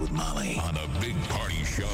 with 0.00 0.12
Molly 0.12 0.58
on 0.58 0.76
a 0.76 1.00
big 1.00 1.16
party 1.28 1.62
show 1.64 1.86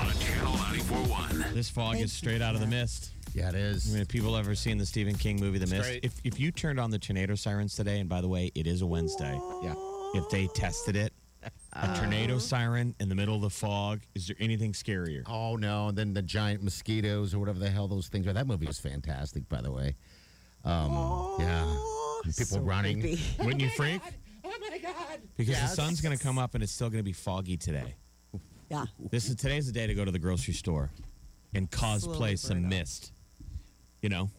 on 0.00 0.12
Channel 0.18 0.52
94.1. 0.52 1.52
This 1.54 1.70
fog 1.70 1.96
is 1.96 2.12
straight 2.12 2.42
out 2.42 2.54
of 2.54 2.60
the 2.60 2.66
mist. 2.66 3.10
Yeah, 3.34 3.48
it 3.48 3.54
is. 3.54 3.86
I 3.86 3.90
mean, 3.90 3.98
have 3.98 4.08
people 4.08 4.36
ever 4.36 4.54
seen 4.54 4.78
the 4.78 4.86
Stephen 4.86 5.14
King 5.14 5.40
movie, 5.40 5.58
The 5.58 5.66
Mist? 5.66 5.82
great. 5.88 6.04
If, 6.04 6.14
if 6.22 6.38
you 6.38 6.52
turned 6.52 6.78
on 6.78 6.90
the 6.90 6.98
tornado 6.98 7.34
sirens 7.34 7.74
today, 7.74 7.98
and 7.98 8.08
by 8.08 8.20
the 8.20 8.28
way, 8.28 8.52
it 8.54 8.66
is 8.66 8.82
a 8.82 8.86
Wednesday. 8.86 9.38
Yeah. 9.62 9.74
If 10.14 10.28
they 10.30 10.46
tested 10.48 10.94
it, 10.94 11.12
a 11.72 11.94
tornado 11.96 12.38
siren 12.38 12.94
in 13.00 13.08
the 13.08 13.14
middle 13.16 13.34
of 13.34 13.42
the 13.42 13.50
fog, 13.50 14.02
is 14.14 14.28
there 14.28 14.36
anything 14.38 14.72
scarier? 14.72 15.24
Oh 15.26 15.56
no! 15.56 15.88
And 15.88 15.98
then 15.98 16.14
the 16.14 16.22
giant 16.22 16.62
mosquitoes 16.62 17.34
or 17.34 17.40
whatever 17.40 17.58
the 17.58 17.68
hell 17.68 17.88
those 17.88 18.06
things 18.06 18.28
are. 18.28 18.32
That 18.32 18.46
movie 18.46 18.66
was 18.66 18.78
fantastic, 18.78 19.48
by 19.48 19.60
the 19.60 19.72
way. 19.72 19.96
Um, 20.64 21.34
yeah, 21.40 21.76
And 22.24 22.36
people 22.36 22.60
running. 22.60 23.18
Wouldn't 23.40 23.60
you 23.60 23.70
freak? 23.70 24.00
Because 25.36 25.60
the 25.60 25.66
sun's 25.68 26.00
going 26.00 26.16
to 26.16 26.22
come 26.22 26.38
up 26.38 26.54
and 26.54 26.62
it's 26.62 26.72
still 26.72 26.90
going 26.90 27.00
to 27.00 27.04
be 27.04 27.12
foggy 27.12 27.56
today. 27.56 27.94
Yeah. 28.70 28.86
This 29.10 29.28
is 29.28 29.36
today's 29.36 29.66
the 29.66 29.72
day 29.72 29.86
to 29.86 29.94
go 29.94 30.04
to 30.04 30.10
the 30.10 30.18
grocery 30.18 30.54
store 30.54 30.90
and 31.54 31.70
cosplay 31.70 32.38
some 32.38 32.68
mist. 32.68 33.12
You 34.00 34.08
know, 34.10 34.30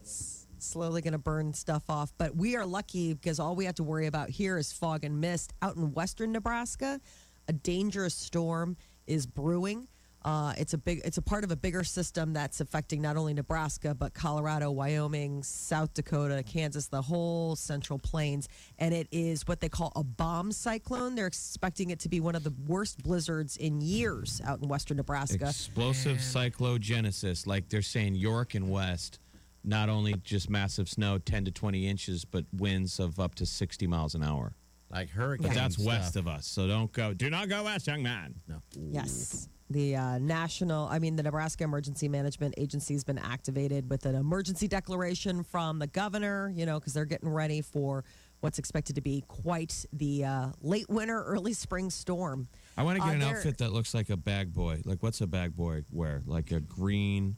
Slowly 0.58 1.02
going 1.02 1.12
to 1.12 1.18
burn 1.18 1.52
stuff 1.54 1.84
off. 1.88 2.12
But 2.18 2.34
we 2.34 2.56
are 2.56 2.66
lucky 2.66 3.14
because 3.14 3.38
all 3.38 3.54
we 3.54 3.64
have 3.66 3.74
to 3.76 3.84
worry 3.84 4.06
about 4.06 4.30
here 4.30 4.58
is 4.58 4.72
fog 4.72 5.04
and 5.04 5.20
mist. 5.20 5.52
Out 5.62 5.76
in 5.76 5.92
western 5.92 6.32
Nebraska, 6.32 7.00
a 7.48 7.52
dangerous 7.52 8.14
storm 8.14 8.76
is 9.06 9.26
brewing. 9.26 9.86
Uh, 10.26 10.52
it's 10.58 10.74
a 10.74 10.78
big. 10.78 11.00
It's 11.04 11.18
a 11.18 11.22
part 11.22 11.44
of 11.44 11.52
a 11.52 11.56
bigger 11.56 11.84
system 11.84 12.32
that's 12.32 12.60
affecting 12.60 13.00
not 13.00 13.16
only 13.16 13.32
Nebraska 13.32 13.94
but 13.94 14.12
Colorado, 14.12 14.72
Wyoming, 14.72 15.44
South 15.44 15.94
Dakota, 15.94 16.42
Kansas, 16.42 16.88
the 16.88 17.00
whole 17.00 17.54
Central 17.54 17.96
Plains, 17.96 18.48
and 18.80 18.92
it 18.92 19.06
is 19.12 19.46
what 19.46 19.60
they 19.60 19.68
call 19.68 19.92
a 19.94 20.02
bomb 20.02 20.50
cyclone. 20.50 21.14
They're 21.14 21.28
expecting 21.28 21.90
it 21.90 22.00
to 22.00 22.08
be 22.08 22.18
one 22.18 22.34
of 22.34 22.42
the 22.42 22.52
worst 22.66 23.04
blizzards 23.04 23.56
in 23.56 23.80
years 23.80 24.40
out 24.44 24.60
in 24.60 24.66
western 24.66 24.96
Nebraska. 24.96 25.46
explosive 25.46 26.16
cyclogenesis, 26.16 27.46
like 27.46 27.68
they're 27.68 27.80
saying 27.80 28.16
York 28.16 28.56
and 28.56 28.68
West, 28.68 29.20
not 29.62 29.88
only 29.88 30.14
just 30.24 30.50
massive 30.50 30.88
snow, 30.88 31.18
10 31.18 31.44
to 31.44 31.52
20 31.52 31.86
inches, 31.86 32.24
but 32.24 32.44
winds 32.52 32.98
of 32.98 33.20
up 33.20 33.36
to 33.36 33.46
60 33.46 33.86
miles 33.86 34.16
an 34.16 34.24
hour. 34.24 34.56
Like 34.90 35.08
hurricane. 35.08 35.48
But 35.48 35.54
that's 35.54 35.74
stuff. 35.74 35.86
west 35.86 36.16
of 36.16 36.26
us, 36.26 36.46
so 36.46 36.66
don't 36.66 36.90
go. 36.90 37.14
Do 37.14 37.30
not 37.30 37.48
go 37.48 37.62
west, 37.62 37.86
young 37.86 38.02
man. 38.02 38.34
No. 38.48 38.60
Yes. 38.72 39.48
The 39.68 39.96
uh, 39.96 40.18
national, 40.18 40.86
I 40.88 41.00
mean, 41.00 41.16
the 41.16 41.24
Nebraska 41.24 41.64
Emergency 41.64 42.08
Management 42.08 42.54
Agency 42.56 42.94
has 42.94 43.02
been 43.02 43.18
activated 43.18 43.90
with 43.90 44.06
an 44.06 44.14
emergency 44.14 44.68
declaration 44.68 45.42
from 45.42 45.80
the 45.80 45.88
governor, 45.88 46.52
you 46.54 46.66
know, 46.66 46.78
because 46.78 46.94
they're 46.94 47.04
getting 47.04 47.28
ready 47.28 47.62
for 47.62 48.04
what's 48.40 48.60
expected 48.60 48.94
to 48.94 49.00
be 49.00 49.24
quite 49.26 49.84
the 49.92 50.24
uh, 50.24 50.46
late 50.60 50.88
winter, 50.88 51.20
early 51.24 51.52
spring 51.52 51.90
storm. 51.90 52.46
I 52.76 52.84
want 52.84 52.98
to 52.98 53.02
get 53.02 53.10
Uh, 53.10 53.14
an 53.14 53.22
outfit 53.22 53.58
that 53.58 53.72
looks 53.72 53.92
like 53.92 54.08
a 54.08 54.16
bag 54.16 54.52
boy. 54.54 54.82
Like, 54.84 55.02
what's 55.02 55.20
a 55.20 55.26
bag 55.26 55.56
boy 55.56 55.82
wear? 55.90 56.22
Like 56.26 56.52
a 56.52 56.60
green 56.60 57.36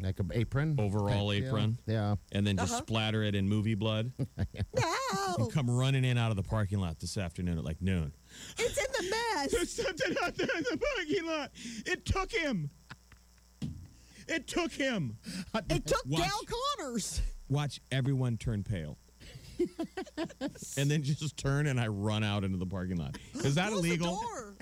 Like 0.00 0.20
an 0.20 0.30
apron. 0.34 0.76
overall 0.78 1.30
Type 1.30 1.40
deal. 1.40 1.48
apron, 1.48 1.78
Yeah. 1.86 2.16
and 2.32 2.46
then 2.46 2.56
just 2.58 2.72
Uh-huh. 2.72 2.82
splatter 2.82 3.22
it 3.22 3.34
in 3.34 3.48
movie 3.48 3.74
blood. 3.74 4.12
No, 4.74 5.34
and 5.44 5.52
come 5.52 5.70
running 5.70 6.04
in 6.04 6.18
out 6.18 6.30
of 6.30 6.36
the 6.36 6.42
parking 6.42 6.78
lot 6.78 6.98
this 7.00 7.16
afternoon 7.16 7.56
at 7.58 7.64
like 7.64 7.80
noon. 7.80 8.12
it's 8.58 8.76
in 8.76 8.84
the 8.92 9.10
mess. 9.10 9.50
There's 9.52 9.72
something 9.72 10.14
out 10.22 10.34
there 10.36 10.48
in 10.56 10.64
the 10.64 10.78
parking 10.96 11.26
lot. 11.26 11.50
It 11.86 12.04
took 12.04 12.30
him. 12.32 12.70
It 14.28 14.46
took 14.46 14.72
him. 14.72 15.16
It 15.70 15.86
took 15.86 16.04
Watch. 16.06 16.22
Gail 16.22 16.40
Connors. 16.78 17.20
Watch 17.48 17.80
everyone 17.90 18.36
turn 18.36 18.64
pale. 18.64 18.98
and 20.76 20.90
then 20.90 21.02
just 21.02 21.36
turn 21.36 21.66
and 21.66 21.80
I 21.80 21.86
run 21.86 22.22
out 22.24 22.44
into 22.44 22.58
the 22.58 22.66
parking 22.66 22.96
lot. 22.96 23.16
Is 23.34 23.54
that 23.54 23.70
Close 23.70 23.82
the 23.82 23.88
illegal? 23.88 24.16
door. 24.20 24.56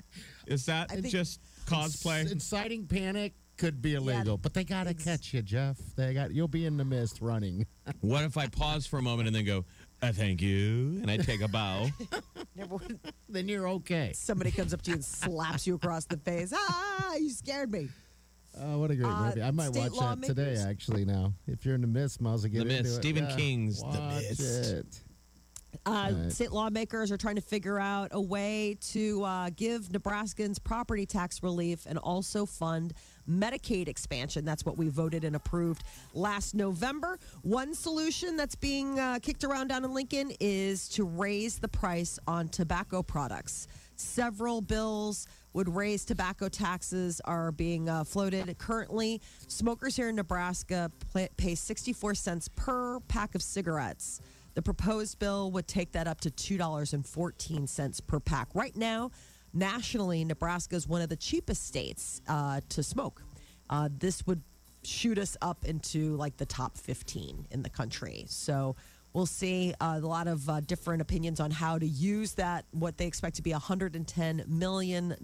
Is 0.47 0.65
that 0.67 0.89
think- 0.89 1.07
just 1.07 1.41
cosplay? 1.65 2.31
Inciting 2.31 2.87
panic 2.87 3.33
could 3.57 3.81
be 3.81 3.95
illegal, 3.95 4.37
but 4.37 4.53
they 4.53 4.63
gotta 4.63 4.93
catch 4.93 5.33
you, 5.33 5.41
Jeff. 5.41 5.77
They 5.95 6.13
got 6.13 6.31
you'll 6.33 6.47
be 6.47 6.65
in 6.65 6.77
the 6.77 6.85
mist 6.85 7.19
running. 7.21 7.65
What 8.01 8.23
if 8.23 8.35
I 8.37 8.47
pause 8.47 8.85
for 8.87 8.97
a 8.97 9.01
moment 9.01 9.27
and 9.27 9.35
then 9.35 9.45
go, 9.45 9.63
uh, 10.01 10.11
thank 10.11 10.41
you, 10.41 10.99
and 11.01 11.09
I 11.11 11.17
take 11.17 11.41
a 11.41 11.47
bow? 11.47 11.87
Then 13.29 13.47
you're 13.47 13.67
okay. 13.67 14.11
Somebody 14.15 14.51
comes 14.51 14.73
up 14.73 14.81
to 14.83 14.91
you 14.91 14.95
and 14.95 15.05
slaps 15.05 15.67
you 15.67 15.75
across 15.75 16.05
the 16.05 16.17
face. 16.17 16.53
Ah, 16.55 17.15
you 17.15 17.29
scared 17.29 17.71
me. 17.71 17.89
Oh, 18.59 18.79
what 18.79 18.89
a 18.91 18.95
great 18.95 19.07
Uh, 19.07 19.25
movie! 19.25 19.43
I 19.43 19.51
might 19.51 19.69
watch 19.73 19.91
that 19.99 20.21
today. 20.23 20.55
Actually, 20.65 21.03
now 21.05 21.33
if 21.47 21.65
you're 21.65 21.75
in 21.75 21.81
the 21.81 21.87
mist, 21.87 22.21
might 22.21 22.33
as 22.35 22.43
well 22.43 22.51
get 22.51 22.67
The 22.67 22.77
into 22.77 22.83
Mist. 22.83 22.95
Stephen 22.95 23.25
Yeah. 23.25 23.35
King's 23.35 23.81
The 23.81 24.01
Mist. 24.01 24.39
it. 24.71 25.01
Uh, 25.85 26.11
Right. 26.15 26.31
State 26.31 26.51
lawmakers 26.53 27.11
are 27.11 27.17
trying 27.17 27.35
to 27.35 27.41
figure 27.41 27.77
out 27.77 28.09
a 28.11 28.21
way 28.21 28.77
to 28.93 29.21
uh, 29.23 29.49
give 29.55 29.89
Nebraskans 29.89 30.63
property 30.63 31.05
tax 31.05 31.43
relief 31.43 31.85
and 31.85 31.97
also 31.99 32.45
fund 32.45 32.93
Medicaid 33.29 33.87
expansion. 33.87 34.45
That's 34.45 34.65
what 34.65 34.77
we 34.77 34.89
voted 34.89 35.23
and 35.23 35.35
approved 35.35 35.83
last 36.13 36.55
November. 36.55 37.19
One 37.41 37.73
solution 37.73 38.35
that's 38.35 38.55
being 38.55 38.99
uh, 38.99 39.19
kicked 39.21 39.43
around 39.43 39.67
down 39.67 39.83
in 39.83 39.93
Lincoln 39.93 40.31
is 40.39 40.87
to 40.89 41.03
raise 41.03 41.59
the 41.59 41.67
price 41.67 42.19
on 42.27 42.49
tobacco 42.49 43.01
products. 43.03 43.67
Several 43.95 44.61
bills 44.61 45.27
would 45.53 45.73
raise 45.73 46.03
tobacco 46.03 46.49
taxes 46.49 47.21
are 47.23 47.51
being 47.51 47.87
uh, 47.87 48.03
floated 48.03 48.57
currently. 48.57 49.21
Smokers 49.47 49.95
here 49.95 50.09
in 50.09 50.15
Nebraska 50.15 50.91
pay 51.37 51.55
64 51.55 52.13
cents 52.15 52.49
per 52.49 52.99
pack 53.01 53.35
of 53.35 53.41
cigarettes. 53.41 54.19
The 54.55 54.61
proposed 54.61 55.19
bill 55.19 55.51
would 55.51 55.67
take 55.67 55.91
that 55.93 56.07
up 56.07 56.21
to 56.21 56.31
$2.14 56.31 58.07
per 58.07 58.19
pack. 58.19 58.49
Right 58.53 58.75
now, 58.75 59.11
nationally, 59.55 60.23
Nebraska 60.25 60.75
is 60.75 60.87
one 60.87 61.01
of 61.01 61.09
the 61.09 61.15
cheapest 61.15 61.65
states 61.65 62.21
uh, 62.27 62.61
to 62.69 62.83
smoke. 62.83 63.23
Uh, 63.69 63.89
this 63.97 64.25
would 64.27 64.41
shoot 64.83 65.17
us 65.17 65.35
up 65.41 65.65
into 65.65 66.15
like 66.17 66.37
the 66.37 66.45
top 66.45 66.77
15 66.77 67.47
in 67.49 67.63
the 67.63 67.69
country. 67.69 68.25
So 68.27 68.75
we'll 69.13 69.25
see 69.25 69.73
uh, 69.79 69.99
a 70.01 70.05
lot 70.05 70.27
of 70.27 70.47
uh, 70.47 70.59
different 70.59 71.01
opinions 71.01 71.39
on 71.39 71.49
how 71.49 71.79
to 71.79 71.87
use 71.87 72.33
that, 72.33 72.65
what 72.71 72.97
they 72.97 73.07
expect 73.07 73.37
to 73.37 73.41
be 73.41 73.51
$110 73.51 74.47
million 74.47 75.15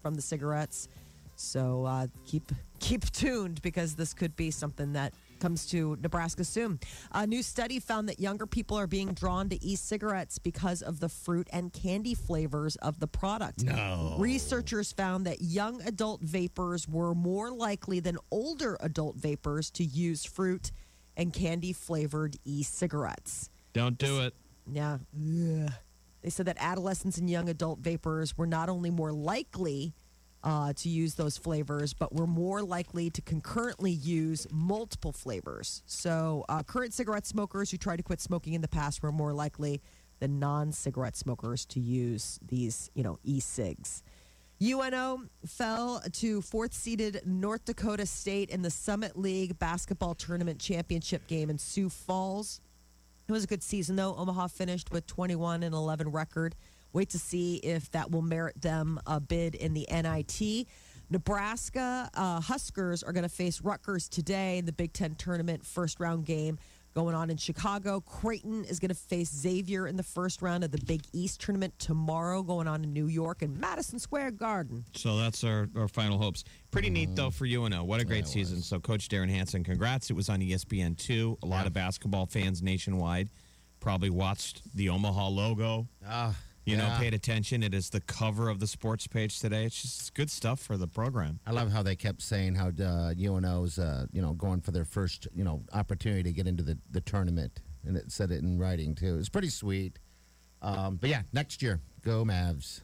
from 0.00 0.14
the 0.14 0.22
cigarettes. 0.22 0.88
So 1.36 1.84
uh, 1.84 2.06
keep 2.24 2.50
keep 2.80 3.10
tuned 3.12 3.62
because 3.62 3.94
this 3.94 4.12
could 4.12 4.34
be 4.34 4.50
something 4.50 4.92
that 4.94 5.12
comes 5.40 5.66
to 5.66 5.96
Nebraska 6.00 6.44
soon. 6.44 6.80
A 7.12 7.26
new 7.26 7.42
study 7.42 7.80
found 7.80 8.08
that 8.08 8.20
younger 8.20 8.46
people 8.46 8.78
are 8.78 8.86
being 8.86 9.12
drawn 9.12 9.48
to 9.48 9.64
e-cigarettes 9.64 10.38
because 10.38 10.82
of 10.82 11.00
the 11.00 11.08
fruit 11.08 11.48
and 11.52 11.72
candy 11.72 12.14
flavors 12.14 12.76
of 12.76 13.00
the 13.00 13.06
product. 13.06 13.64
No. 13.64 14.16
Researchers 14.18 14.92
found 14.92 15.26
that 15.26 15.40
young 15.40 15.82
adult 15.82 16.22
vapors 16.22 16.88
were 16.88 17.14
more 17.14 17.50
likely 17.50 18.00
than 18.00 18.18
older 18.30 18.76
adult 18.80 19.16
vapors 19.16 19.70
to 19.72 19.84
use 19.84 20.24
fruit 20.24 20.72
and 21.16 21.32
candy 21.32 21.72
flavored 21.72 22.36
e-cigarettes. 22.44 23.50
Don't 23.72 23.98
do 23.98 24.20
it. 24.20 24.34
Yeah. 24.70 24.98
Ugh. 25.14 25.72
They 26.22 26.30
said 26.30 26.46
that 26.46 26.56
adolescents 26.58 27.18
and 27.18 27.30
young 27.30 27.48
adult 27.48 27.78
vapors 27.78 28.36
were 28.36 28.46
not 28.46 28.68
only 28.68 28.90
more 28.90 29.12
likely 29.12 29.94
uh, 30.44 30.72
to 30.74 30.88
use 30.88 31.14
those 31.14 31.36
flavors, 31.36 31.92
but 31.92 32.14
we're 32.14 32.26
more 32.26 32.62
likely 32.62 33.10
to 33.10 33.20
concurrently 33.22 33.90
use 33.90 34.46
multiple 34.50 35.12
flavors. 35.12 35.82
So, 35.86 36.44
uh, 36.48 36.62
current 36.62 36.94
cigarette 36.94 37.26
smokers 37.26 37.70
who 37.70 37.76
tried 37.76 37.96
to 37.96 38.02
quit 38.02 38.20
smoking 38.20 38.54
in 38.54 38.60
the 38.60 38.68
past 38.68 39.02
were 39.02 39.12
more 39.12 39.32
likely 39.32 39.80
than 40.20 40.38
non-cigarette 40.38 41.16
smokers 41.16 41.64
to 41.66 41.80
use 41.80 42.38
these, 42.46 42.90
you 42.94 43.02
know, 43.02 43.18
e-cigs. 43.24 44.02
UNO 44.60 45.22
fell 45.46 46.02
to 46.14 46.42
fourth 46.42 46.74
seeded 46.74 47.22
North 47.24 47.64
Dakota 47.64 48.06
State 48.06 48.50
in 48.50 48.62
the 48.62 48.70
Summit 48.70 49.16
League 49.16 49.58
basketball 49.58 50.14
tournament 50.14 50.58
championship 50.58 51.28
game 51.28 51.48
in 51.48 51.58
Sioux 51.58 51.88
Falls. 51.88 52.60
It 53.28 53.32
was 53.32 53.44
a 53.44 53.46
good 53.46 53.62
season, 53.62 53.94
though. 53.94 54.16
Omaha 54.16 54.48
finished 54.48 54.90
with 54.90 55.06
21 55.06 55.62
and 55.62 55.74
11 55.74 56.10
record. 56.10 56.56
Wait 56.92 57.10
to 57.10 57.18
see 57.18 57.56
if 57.56 57.90
that 57.92 58.10
will 58.10 58.22
merit 58.22 58.60
them 58.60 58.98
a 59.06 59.20
bid 59.20 59.54
in 59.54 59.74
the 59.74 59.86
NIT. 59.90 60.66
Nebraska 61.10 62.10
uh, 62.14 62.40
Huskers 62.40 63.02
are 63.02 63.12
going 63.12 63.22
to 63.22 63.28
face 63.28 63.60
Rutgers 63.62 64.08
today 64.08 64.58
in 64.58 64.66
the 64.66 64.72
Big 64.72 64.92
Ten 64.92 65.14
tournament 65.14 65.64
first 65.64 66.00
round 66.00 66.24
game. 66.26 66.58
going 66.94 67.14
on 67.14 67.30
in 67.30 67.36
Chicago. 67.36 68.00
Creighton 68.00 68.64
is 68.64 68.78
going 68.78 68.88
to 68.90 68.94
face 68.94 69.30
Xavier 69.34 69.86
in 69.86 69.96
the 69.96 70.02
first 70.02 70.42
round 70.42 70.64
of 70.64 70.70
the 70.70 70.78
Big 70.84 71.02
East 71.12 71.40
tournament 71.40 71.72
tomorrow, 71.78 72.42
going 72.42 72.66
on 72.68 72.82
in 72.84 72.92
New 72.92 73.06
York 73.06 73.42
and 73.42 73.58
Madison 73.58 73.98
Square 73.98 74.32
Garden. 74.32 74.84
So 74.94 75.16
that's 75.16 75.44
our, 75.44 75.68
our 75.76 75.88
final 75.88 76.18
hopes. 76.18 76.44
Pretty 76.70 76.90
neat 76.90 77.14
though 77.14 77.30
for 77.30 77.46
UNO. 77.46 77.84
What 77.84 78.00
a 78.00 78.04
great 78.04 78.26
season. 78.26 78.60
So 78.62 78.78
Coach 78.80 79.08
Derrin 79.08 79.30
Hansen, 79.30 79.62
congrats. 79.64 80.10
It 80.10 80.14
was 80.14 80.28
on 80.28 80.42
E 80.42 80.50
ESPN 80.52 80.96
two. 80.98 81.38
A 81.42 81.46
lot 81.46 81.66
of 81.66 81.72
basketball 81.72 82.26
fans 82.26 82.62
nationwide 82.62 83.28
probably 83.80 84.10
watched 84.10 84.62
the 84.74 84.88
Omaha 84.88 85.28
logo. 85.28 85.86
Ah, 86.06 86.34
You 86.68 86.76
know, 86.76 86.94
paid 86.98 87.14
attention. 87.14 87.62
It 87.62 87.72
is 87.72 87.88
the 87.88 88.00
cover 88.02 88.50
of 88.50 88.60
the 88.60 88.66
sports 88.66 89.06
page 89.06 89.40
today. 89.40 89.64
It's 89.64 89.80
just 89.80 90.12
good 90.12 90.30
stuff 90.30 90.60
for 90.60 90.76
the 90.76 90.86
program. 90.86 91.40
I 91.46 91.52
love 91.52 91.72
how 91.72 91.82
they 91.82 91.96
kept 91.96 92.20
saying 92.20 92.56
how 92.56 92.68
uh, 92.68 93.14
UNO's, 93.18 93.78
uh, 93.78 94.04
you 94.12 94.20
know, 94.20 94.34
going 94.34 94.60
for 94.60 94.70
their 94.70 94.84
first, 94.84 95.28
you 95.34 95.44
know, 95.44 95.62
opportunity 95.72 96.24
to 96.24 96.32
get 96.32 96.46
into 96.46 96.62
the, 96.62 96.76
the 96.90 97.00
tournament, 97.00 97.62
and 97.86 97.96
it 97.96 98.12
said 98.12 98.30
it 98.30 98.42
in 98.42 98.58
writing 98.58 98.94
too. 98.94 99.16
It's 99.18 99.30
pretty 99.30 99.48
sweet. 99.48 99.98
Um, 100.60 100.96
but 100.96 101.08
yeah, 101.08 101.22
next 101.32 101.62
year, 101.62 101.80
go 102.02 102.22
Mavs. 102.24 102.82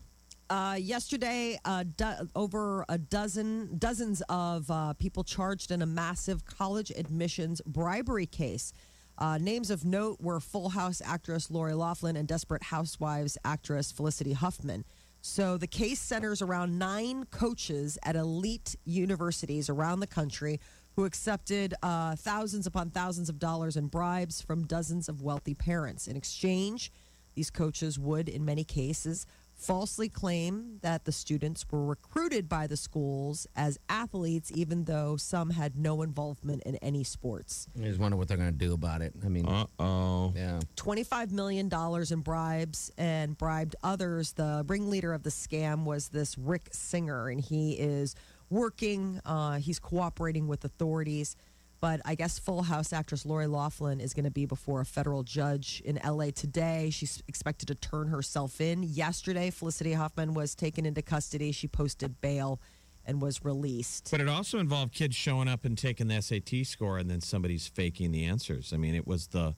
Uh, 0.48 0.76
yesterday, 0.78 1.58
uh, 1.64 1.84
do- 1.96 2.28
over 2.34 2.84
a 2.88 2.96
dozen 2.96 3.76
dozens 3.78 4.22
of 4.28 4.70
uh, 4.70 4.92
people 4.94 5.24
charged 5.24 5.70
in 5.70 5.82
a 5.82 5.86
massive 5.86 6.44
college 6.46 6.90
admissions 6.96 7.60
bribery 7.66 8.26
case. 8.26 8.72
Uh, 9.16 9.38
names 9.38 9.70
of 9.70 9.84
note 9.84 10.20
were 10.20 10.40
Full 10.40 10.70
House 10.70 11.00
actress 11.04 11.50
Lori 11.50 11.74
Loughlin 11.74 12.16
and 12.16 12.26
Desperate 12.26 12.64
Housewives 12.64 13.38
actress 13.44 13.92
Felicity 13.92 14.32
Huffman. 14.32 14.84
So 15.20 15.56
the 15.56 15.66
case 15.66 16.00
centers 16.00 16.42
around 16.42 16.78
nine 16.78 17.24
coaches 17.30 17.98
at 18.02 18.16
elite 18.16 18.76
universities 18.84 19.70
around 19.70 20.00
the 20.00 20.06
country 20.06 20.60
who 20.96 21.04
accepted 21.04 21.74
uh, 21.82 22.14
thousands 22.16 22.66
upon 22.66 22.90
thousands 22.90 23.28
of 23.28 23.38
dollars 23.38 23.76
in 23.76 23.86
bribes 23.86 24.42
from 24.42 24.66
dozens 24.66 25.08
of 25.08 25.22
wealthy 25.22 25.54
parents. 25.54 26.06
In 26.06 26.16
exchange, 26.16 26.92
these 27.34 27.50
coaches 27.50 27.98
would, 27.98 28.28
in 28.28 28.44
many 28.44 28.64
cases, 28.64 29.26
falsely 29.56 30.08
claim 30.08 30.78
that 30.82 31.04
the 31.04 31.12
students 31.12 31.64
were 31.70 31.84
recruited 31.84 32.48
by 32.48 32.66
the 32.66 32.76
schools 32.76 33.46
as 33.56 33.78
athletes, 33.88 34.50
even 34.54 34.84
though 34.84 35.16
some 35.16 35.50
had 35.50 35.76
no 35.76 36.02
involvement 36.02 36.62
in 36.64 36.76
any 36.76 37.04
sports. 37.04 37.68
I 37.80 37.84
just 37.84 37.98
wonder 38.00 38.16
what 38.16 38.28
they're 38.28 38.36
going 38.36 38.52
to 38.52 38.58
do 38.58 38.74
about 38.74 39.00
it. 39.02 39.14
I 39.24 39.28
mean, 39.28 39.46
Uh 39.46 39.66
oh. 39.78 40.32
yeah. 40.36 40.60
$25 40.76 41.30
million 41.30 41.70
in 42.10 42.20
bribes 42.20 42.90
and 42.98 43.38
bribed 43.38 43.76
others. 43.82 44.32
The 44.32 44.64
ringleader 44.66 45.12
of 45.12 45.22
the 45.22 45.30
scam 45.30 45.84
was 45.84 46.08
this 46.08 46.36
Rick 46.36 46.68
Singer, 46.72 47.28
and 47.28 47.40
he 47.40 47.72
is 47.72 48.14
working, 48.50 49.20
uh, 49.24 49.54
he's 49.58 49.78
cooperating 49.78 50.46
with 50.46 50.64
authorities. 50.64 51.36
But 51.84 52.00
I 52.06 52.14
guess 52.14 52.38
Full 52.38 52.62
House 52.62 52.94
actress 52.94 53.26
Lori 53.26 53.46
Loughlin 53.46 54.00
is 54.00 54.14
going 54.14 54.24
to 54.24 54.30
be 54.30 54.46
before 54.46 54.80
a 54.80 54.86
federal 54.86 55.22
judge 55.22 55.82
in 55.84 56.00
LA 56.02 56.30
today. 56.30 56.88
She's 56.88 57.22
expected 57.28 57.68
to 57.68 57.74
turn 57.74 58.08
herself 58.08 58.58
in. 58.62 58.82
Yesterday, 58.82 59.50
Felicity 59.50 59.92
Huffman 59.92 60.32
was 60.32 60.54
taken 60.54 60.86
into 60.86 61.02
custody. 61.02 61.52
She 61.52 61.68
posted 61.68 62.22
bail 62.22 62.58
and 63.04 63.20
was 63.20 63.44
released. 63.44 64.08
But 64.10 64.22
it 64.22 64.30
also 64.30 64.60
involved 64.60 64.94
kids 64.94 65.14
showing 65.14 65.46
up 65.46 65.66
and 65.66 65.76
taking 65.76 66.08
the 66.08 66.22
SAT 66.22 66.64
score, 66.64 66.96
and 66.96 67.10
then 67.10 67.20
somebody's 67.20 67.66
faking 67.66 68.12
the 68.12 68.24
answers. 68.24 68.72
I 68.72 68.78
mean, 68.78 68.94
it 68.94 69.06
was 69.06 69.26
the. 69.26 69.54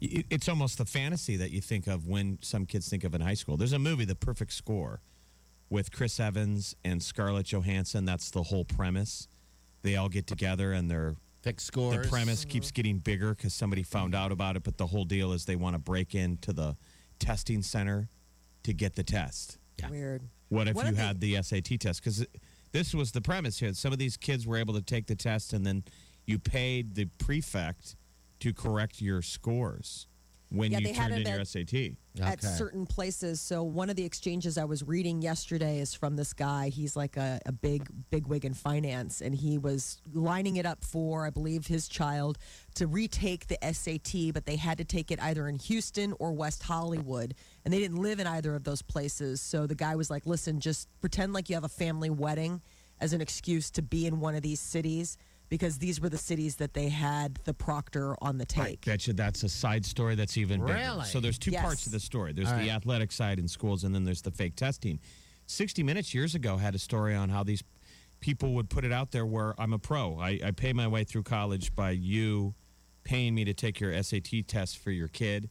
It's 0.00 0.48
almost 0.48 0.78
the 0.78 0.84
fantasy 0.84 1.36
that 1.36 1.52
you 1.52 1.60
think 1.60 1.86
of 1.86 2.08
when 2.08 2.38
some 2.40 2.66
kids 2.66 2.88
think 2.88 3.04
of 3.04 3.14
in 3.14 3.20
high 3.20 3.34
school. 3.34 3.56
There's 3.56 3.72
a 3.72 3.78
movie, 3.78 4.04
The 4.04 4.16
Perfect 4.16 4.52
Score, 4.52 5.00
with 5.70 5.92
Chris 5.92 6.18
Evans 6.18 6.74
and 6.84 7.00
Scarlett 7.00 7.46
Johansson. 7.46 8.04
That's 8.04 8.32
the 8.32 8.42
whole 8.42 8.64
premise. 8.64 9.28
They 9.82 9.94
all 9.94 10.08
get 10.08 10.26
together 10.26 10.72
and 10.72 10.90
they're 10.90 11.14
Fix 11.42 11.64
scores. 11.64 12.02
the 12.04 12.08
premise 12.08 12.44
keeps 12.44 12.70
getting 12.70 12.98
bigger 12.98 13.34
because 13.34 13.54
somebody 13.54 13.82
found 13.82 14.14
out 14.14 14.32
about 14.32 14.56
it. 14.56 14.62
But 14.64 14.76
the 14.76 14.86
whole 14.86 15.04
deal 15.04 15.32
is 15.32 15.44
they 15.44 15.56
want 15.56 15.74
to 15.74 15.78
break 15.78 16.14
into 16.14 16.52
the 16.52 16.76
testing 17.18 17.62
center 17.62 18.08
to 18.64 18.72
get 18.72 18.96
the 18.96 19.04
test. 19.04 19.58
Weird. 19.88 20.22
What 20.48 20.66
if 20.66 20.74
What 20.74 20.84
you 20.86 20.90
if 20.90 20.96
they- 20.96 21.02
had 21.02 21.20
the 21.20 21.36
SAT 21.42 21.78
test? 21.78 22.02
Because 22.02 22.26
this 22.72 22.92
was 22.94 23.12
the 23.12 23.20
premise 23.20 23.58
here. 23.60 23.72
Some 23.74 23.92
of 23.92 23.98
these 23.98 24.16
kids 24.16 24.46
were 24.46 24.56
able 24.56 24.74
to 24.74 24.82
take 24.82 25.06
the 25.06 25.14
test, 25.14 25.52
and 25.52 25.64
then 25.64 25.84
you 26.26 26.38
paid 26.38 26.94
the 26.94 27.04
prefect 27.18 27.96
to 28.40 28.52
correct 28.52 29.00
your 29.00 29.22
scores 29.22 30.06
when 30.50 30.72
Yeah, 30.72 30.78
you 30.78 30.86
they 30.86 30.92
had 30.92 31.08
turned 31.10 31.20
in 31.22 31.26
it 31.26 31.30
your 31.30 31.40
at- 31.40 31.48
SAT. 31.48 31.96
at 32.22 32.42
certain 32.42 32.86
places. 32.86 33.40
So 33.40 33.62
one 33.62 33.90
of 33.90 33.96
the 33.96 34.04
exchanges 34.04 34.56
I 34.56 34.64
was 34.64 34.82
reading 34.82 35.20
yesterday 35.20 35.78
is 35.78 35.92
from 35.94 36.16
this 36.16 36.32
guy. 36.32 36.70
He's 36.70 36.96
like 36.96 37.16
a, 37.16 37.38
a 37.46 37.52
big 37.52 37.86
big 38.10 38.26
wig 38.26 38.44
in 38.44 38.54
finance, 38.54 39.20
and 39.20 39.34
he 39.34 39.58
was 39.58 40.00
lining 40.12 40.56
it 40.56 40.64
up 40.66 40.82
for, 40.84 41.26
I 41.26 41.30
believe, 41.30 41.66
his 41.66 41.86
child 41.86 42.38
to 42.76 42.86
retake 42.86 43.46
the 43.48 43.58
SAT, 43.72 44.32
but 44.32 44.46
they 44.46 44.56
had 44.56 44.78
to 44.78 44.84
take 44.84 45.10
it 45.10 45.22
either 45.22 45.48
in 45.48 45.58
Houston 45.58 46.14
or 46.18 46.32
West 46.32 46.62
Hollywood, 46.62 47.34
and 47.64 47.72
they 47.74 47.78
didn't 47.78 47.98
live 47.98 48.18
in 48.18 48.26
either 48.26 48.54
of 48.54 48.64
those 48.64 48.82
places. 48.82 49.40
So 49.40 49.66
the 49.66 49.74
guy 49.74 49.96
was 49.96 50.10
like, 50.10 50.26
"Listen, 50.26 50.60
just 50.60 50.88
pretend 51.00 51.32
like 51.34 51.48
you 51.50 51.56
have 51.56 51.64
a 51.64 51.68
family 51.68 52.10
wedding 52.10 52.62
as 53.00 53.12
an 53.12 53.20
excuse 53.20 53.70
to 53.72 53.82
be 53.82 54.06
in 54.06 54.18
one 54.20 54.34
of 54.34 54.42
these 54.42 54.60
cities." 54.60 55.18
Because 55.48 55.78
these 55.78 56.00
were 56.00 56.08
the 56.10 56.18
cities 56.18 56.56
that 56.56 56.74
they 56.74 56.88
had 56.90 57.38
the 57.44 57.54
proctor 57.54 58.14
on 58.22 58.36
the 58.38 58.42
I 58.56 58.64
take. 58.66 58.84
bet 58.84 59.06
you 59.06 59.14
that's 59.14 59.42
a 59.44 59.48
side 59.48 59.84
story 59.86 60.14
that's 60.14 60.36
even 60.36 60.60
bigger. 60.60 60.74
Really? 60.74 61.04
So 61.06 61.20
there's 61.20 61.38
two 61.38 61.50
Yes. 61.52 61.62
parts 61.64 61.86
of 61.86 61.92
the 61.92 62.00
story. 62.00 62.32
There's 62.34 62.48
All 62.48 62.54
the 62.58 62.68
right. 62.68 62.70
athletic 62.70 63.12
side 63.12 63.38
in 63.38 63.48
schools, 63.48 63.84
and 63.84 63.94
then 63.94 64.04
there's 64.04 64.20
the 64.22 64.30
fake 64.30 64.56
testing. 64.56 65.00
60 65.46 65.82
Minutes 65.82 66.12
years 66.12 66.34
ago 66.34 66.58
had 66.58 66.74
a 66.74 66.78
story 66.78 67.14
on 67.14 67.30
how 67.30 67.42
these 67.42 67.62
people 68.20 68.52
would 68.54 68.68
put 68.68 68.84
it 68.84 68.92
out 68.92 69.10
there 69.12 69.24
where 69.24 69.54
I'm 69.58 69.72
a 69.72 69.78
pro. 69.78 70.18
I, 70.18 70.38
I 70.44 70.50
pay 70.50 70.72
my 70.74 70.86
way 70.86 71.04
through 71.04 71.22
college 71.22 71.74
by 71.74 71.92
you 71.92 72.54
paying 73.04 73.34
me 73.34 73.44
to 73.44 73.54
take 73.54 73.80
your 73.80 73.92
SAT 74.02 74.42
test 74.46 74.76
for 74.78 74.90
your 74.90 75.08
kid, 75.08 75.48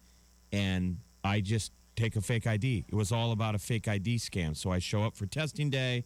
and 0.51 0.97
I 1.23 1.41
just 1.41 1.71
take 1.95 2.15
a 2.15 2.21
fake 2.21 2.45
ID. 2.45 2.85
It 2.87 2.93
was 2.93 3.11
all 3.11 3.31
about 3.31 3.55
a 3.55 3.57
fake 3.59 3.87
ID 3.87 4.17
scam. 4.17 4.55
So 4.55 4.69
I 4.71 4.77
show 4.77 5.01
up 5.03 5.15
for 5.15 5.25
testing 5.25 5.71
day, 5.71 6.05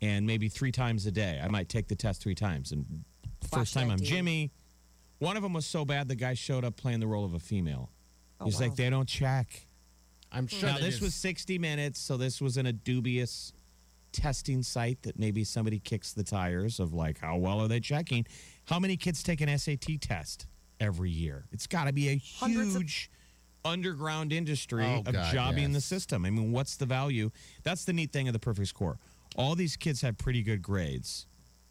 and 0.00 0.26
maybe 0.26 0.48
three 0.48 0.72
times 0.72 1.04
a 1.04 1.10
day, 1.10 1.38
I 1.44 1.48
might 1.48 1.68
take 1.68 1.88
the 1.88 1.96
test 1.96 2.22
three 2.22 2.34
times. 2.34 2.72
And 2.72 2.86
Flash 2.86 3.04
first 3.46 3.74
time 3.74 3.90
I'm 3.90 4.00
Jimmy. 4.00 4.50
One 5.18 5.36
of 5.36 5.42
them 5.42 5.52
was 5.52 5.66
so 5.66 5.84
bad 5.84 6.08
the 6.08 6.14
guy 6.14 6.34
showed 6.34 6.64
up 6.64 6.76
playing 6.76 7.00
the 7.00 7.06
role 7.06 7.24
of 7.24 7.34
a 7.34 7.40
female. 7.40 7.90
He's 8.44 8.60
wow. 8.60 8.68
like, 8.68 8.76
they 8.76 8.88
don't 8.88 9.08
check. 9.08 9.66
I'm 10.30 10.46
sure 10.46 10.68
now 10.68 10.78
this 10.78 10.90
just- 10.90 11.02
was 11.02 11.14
60 11.14 11.58
minutes, 11.58 11.98
so 11.98 12.16
this 12.16 12.40
was 12.40 12.56
in 12.56 12.66
a 12.66 12.72
dubious 12.72 13.52
testing 14.12 14.62
site 14.62 15.02
that 15.02 15.18
maybe 15.18 15.44
somebody 15.44 15.78
kicks 15.78 16.12
the 16.12 16.24
tires 16.24 16.80
of 16.80 16.94
like 16.94 17.18
how 17.20 17.36
well 17.36 17.60
are 17.60 17.68
they 17.68 17.80
checking? 17.80 18.26
How 18.64 18.78
many 18.78 18.96
kids 18.96 19.22
take 19.22 19.40
an 19.40 19.56
SAT 19.58 20.00
test 20.00 20.46
every 20.80 21.10
year? 21.10 21.44
It's 21.52 21.66
got 21.66 21.84
to 21.84 21.92
be 21.92 22.08
a 22.08 22.16
huge 22.16 23.10
underground 23.64 24.32
industry 24.32 24.84
Oh, 24.84 25.00
of 25.06 25.12
God, 25.12 25.32
jobbing 25.32 25.72
the 25.72 25.80
system. 25.80 26.24
I 26.24 26.30
mean, 26.30 26.52
what's 26.52 26.76
the 26.76 26.86
value? 26.86 27.30
That's 27.64 27.84
the 27.84 27.92
neat 27.92 28.12
thing 28.12 28.28
of 28.28 28.32
the 28.32 28.38
perfect 28.38 28.68
score. 28.68 28.98
All 29.36 29.54
these 29.54 29.76
kids 29.76 30.00
have 30.02 30.16
pretty 30.16 30.42
good 30.42 30.62
grades 30.62 31.26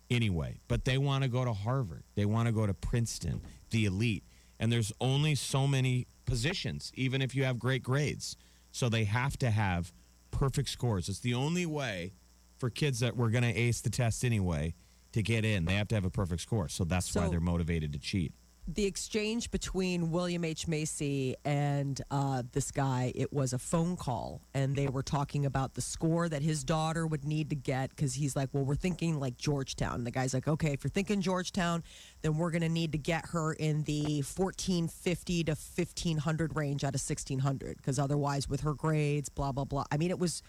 anyway, 0.09 0.59
but 0.67 0.85
they 0.85 0.97
want 0.97 1.23
to 1.23 1.29
go 1.29 1.45
to 1.45 1.53
Harvard. 1.53 2.03
They 2.15 2.25
want 2.25 2.47
to 2.47 2.51
go 2.51 2.65
to 2.65 2.73
Princeton, 2.73 3.41
the 3.69 3.85
elite. 3.85 4.23
And 4.59 4.71
there's 4.71 4.91
only 4.99 5.35
so 5.35 5.67
many 5.67 6.07
positions, 6.25 6.91
even 6.95 7.21
if 7.21 7.35
you 7.35 7.43
have 7.43 7.59
great 7.59 7.83
grades. 7.83 8.35
So 8.71 8.89
they 8.89 9.05
have 9.05 9.37
to 9.39 9.49
have 9.49 9.93
perfect 10.31 10.69
scores. 10.69 11.09
It's 11.09 11.19
the 11.19 11.33
only 11.33 11.65
way 11.65 12.13
for 12.57 12.69
kids 12.69 12.99
that 12.99 13.15
were 13.15 13.29
going 13.29 13.43
to 13.43 13.55
ace 13.55 13.81
the 13.81 13.89
test 13.89 14.25
anyway 14.25 14.73
to 15.13 15.21
get 15.21 15.45
in. 15.45 15.65
They 15.65 15.75
have 15.75 15.87
to 15.89 15.95
have 15.95 16.05
a 16.05 16.09
perfect 16.09 16.41
score. 16.41 16.69
So 16.69 16.83
that's 16.83 17.13
why 17.15 17.27
they're 17.27 17.39
motivated 17.39 17.93
to 17.93 17.99
cheat. 17.99 18.33
The 18.67 18.85
exchange 18.85 19.49
between 19.49 20.11
William 20.11 20.43
H. 20.43 20.67
Macy 20.67 21.35
and 21.45 22.01
uh, 22.11 22.43
this 22.51 22.69
guy, 22.69 23.13
it 23.15 23.31
was 23.31 23.53
a 23.53 23.57
phone 23.57 23.95
call, 23.95 24.41
and 24.53 24.75
they 24.75 24.87
were 24.87 25.03
talking 25.03 25.45
about 25.45 25.73
the 25.73 25.81
score 25.81 26.27
that 26.27 26.41
his 26.41 26.65
daughter 26.65 27.07
would 27.07 27.23
need 27.23 27.49
to 27.51 27.55
get 27.55 27.91
because 27.91 28.15
he's 28.15 28.35
like, 28.35 28.49
Well, 28.51 28.65
we're 28.65 28.75
thinking 28.75 29.19
like 29.19 29.37
Georgetown. 29.37 30.03
The 30.03 30.11
guy's 30.11 30.33
like, 30.33 30.47
Okay, 30.47 30.73
if 30.73 30.83
you're 30.83 30.91
thinking 30.91 31.21
Georgetown, 31.21 31.83
then 32.21 32.37
we're 32.37 32.51
going 32.51 32.61
to 32.61 32.69
need 32.69 32.91
to 32.91 32.97
get 32.97 33.27
her 33.27 33.53
in 33.53 33.83
the 33.83 34.21
1450 34.35 35.43
to 35.45 35.51
1500 35.51 36.55
range 36.55 36.83
out 36.83 36.89
of 36.95 37.01
1600 37.01 37.77
because 37.77 37.97
otherwise, 37.97 38.49
with 38.49 38.61
her 38.61 38.73
grades, 38.73 39.29
blah, 39.29 39.51
blah, 39.53 39.65
blah. 39.65 39.85
I 39.91 39.97
mean, 39.97 40.09
it 40.09 40.19
was. 40.19 40.41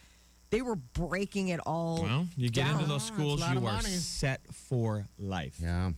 They 0.50 0.62
were 0.62 0.76
breaking 0.76 1.48
it 1.48 1.60
all. 1.66 2.02
Well, 2.02 2.26
you 2.34 2.48
get 2.48 2.64
down. 2.64 2.76
into 2.76 2.86
those 2.86 3.04
schools, 3.04 3.40
lot 3.42 3.52
you 3.52 3.58
are 3.58 3.72
money. 3.74 3.88
set 3.90 4.40
for 4.50 5.06
life. 5.18 5.58
Yeah. 5.62 5.90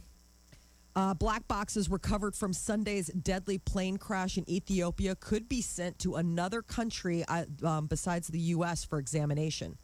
Uh, 0.96 1.14
black 1.14 1.46
boxes 1.46 1.88
recovered 1.88 2.34
from 2.34 2.52
Sunday's 2.52 3.08
deadly 3.08 3.58
plane 3.58 3.96
crash 3.96 4.36
in 4.36 4.48
Ethiopia 4.50 5.14
could 5.14 5.48
be 5.48 5.62
sent 5.62 5.98
to 6.00 6.16
another 6.16 6.62
country 6.62 7.24
uh, 7.28 7.44
um, 7.62 7.86
besides 7.86 8.28
the 8.28 8.40
U.S. 8.40 8.84
for 8.84 8.98
examination. 8.98 9.78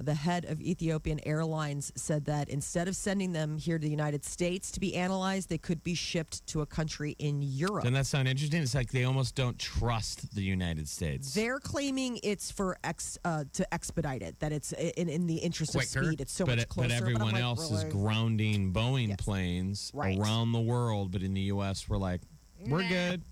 The 0.00 0.14
head 0.14 0.44
of 0.44 0.60
Ethiopian 0.60 1.18
Airlines 1.26 1.90
said 1.96 2.26
that 2.26 2.48
instead 2.48 2.86
of 2.86 2.94
sending 2.94 3.32
them 3.32 3.58
here 3.58 3.78
to 3.78 3.82
the 3.84 3.90
United 3.90 4.24
States 4.24 4.70
to 4.70 4.78
be 4.80 4.94
analyzed, 4.94 5.48
they 5.48 5.58
could 5.58 5.82
be 5.82 5.94
shipped 5.94 6.46
to 6.48 6.60
a 6.60 6.66
country 6.66 7.16
in 7.18 7.42
Europe. 7.42 7.82
Doesn't 7.82 7.94
that 7.94 8.06
sound 8.06 8.28
interesting? 8.28 8.62
It's 8.62 8.76
like 8.76 8.92
they 8.92 9.02
almost 9.02 9.34
don't 9.34 9.58
trust 9.58 10.36
the 10.36 10.42
United 10.42 10.88
States. 10.88 11.34
They're 11.34 11.58
claiming 11.58 12.20
it's 12.22 12.48
for 12.52 12.78
ex 12.84 13.18
uh, 13.24 13.44
to 13.54 13.74
expedite 13.74 14.22
it, 14.22 14.38
that 14.38 14.52
it's 14.52 14.70
in, 14.72 15.08
in 15.08 15.26
the 15.26 15.34
interest 15.38 15.72
Quicker. 15.72 15.98
of 15.98 16.06
speed. 16.06 16.20
It's 16.20 16.32
so 16.32 16.46
but, 16.46 16.58
much 16.58 16.68
closer. 16.68 16.88
but 16.88 16.94
I'm 16.94 17.02
everyone 17.02 17.32
like, 17.32 17.42
else 17.42 17.68
really? 17.72 17.84
is 17.88 17.92
grounding 17.92 18.72
Boeing 18.72 19.08
Yes. 19.08 19.16
planes 19.18 19.90
Right. 19.92 20.16
around 20.16 20.52
the 20.52 20.60
world. 20.60 21.10
But 21.10 21.24
in 21.24 21.34
the 21.34 21.40
U.S., 21.42 21.88
we're 21.88 21.98
like, 21.98 22.20
We're 22.64 22.88
good. 22.88 23.22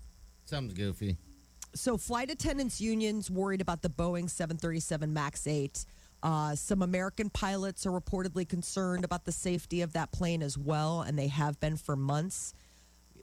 Something's 0.43 0.73
goofy. 0.77 1.17
So, 1.75 1.95
flight 1.97 2.29
attendants 2.29 2.81
unions 2.81 3.29
worried 3.31 3.61
about 3.61 3.83
the 3.83 3.89
Boeing 3.89 4.29
737 4.29 5.13
MAX 5.13 5.47
8. 5.47 5.85
Uh, 6.23 6.55
some 6.55 6.81
American 6.81 7.29
pilots 7.29 7.85
are 7.85 7.91
reportedly 7.91 8.47
concerned 8.47 9.05
about 9.05 9.25
the 9.25 9.31
safety 9.31 9.81
of 9.81 9.93
that 9.93 10.11
plane 10.11 10.41
as 10.41 10.57
well, 10.57 11.01
and 11.01 11.17
they 11.17 11.27
have 11.27 11.59
been 11.59 11.77
for 11.77 11.95
months. 11.95 12.53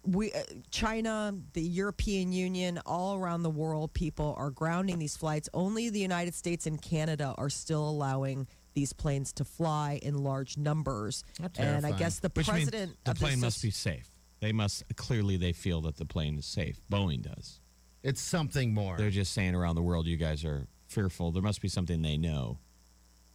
We, 0.07 0.33
uh, 0.33 0.43
China, 0.71 1.35
the 1.55 1.63
European 1.63 2.33
Union, 2.33 2.79
all 2.87 3.17
around 3.17 3.43
the 3.43 3.51
world, 3.51 3.95
people 3.95 4.35
are 4.39 4.51
grounding 4.51 4.99
these 4.99 5.17
flights. 5.17 5.49
Only 5.55 5.91
the 5.91 6.01
United 6.01 6.35
States 6.35 6.67
and 6.67 6.81
Canada 6.81 7.35
are 7.39 7.51
still 7.51 7.89
allowing 7.89 8.47
these 8.75 8.93
planes 8.93 9.33
to 9.35 9.45
fly 9.45 9.99
in 10.03 10.19
large 10.19 10.59
numbers. 10.59 11.25
That's 11.41 11.59
And 11.59 11.87
I 11.87 11.93
guess 11.93 12.19
the 12.19 12.29
Which 12.29 12.47
president 12.47 12.97
the 13.05 13.13
of 13.13 13.19
plane 13.19 13.41
the 13.41 13.47
must 13.47 13.63
be 13.63 13.71
safe. 13.71 14.11
They 14.41 14.53
must 14.53 14.85
clearly 14.97 15.37
they 15.37 15.53
feel 15.53 15.81
that 15.83 15.97
the 15.97 16.05
plane 16.05 16.37
is 16.37 16.45
safe. 16.45 16.81
Boeing 16.93 17.23
does. 17.23 17.61
It's 18.03 18.21
something 18.21 18.75
more. 18.75 18.99
They're 18.99 19.11
just 19.11 19.33
saying 19.33 19.55
around 19.55 19.77
the 19.77 19.83
world, 19.83 20.07
you 20.07 20.19
guys 20.19 20.45
are 20.45 20.67
fearful. 20.87 21.33
There 21.33 21.43
must 21.43 21.63
be 21.63 21.69
something 21.69 22.03
they 22.03 22.19
know. 22.19 22.59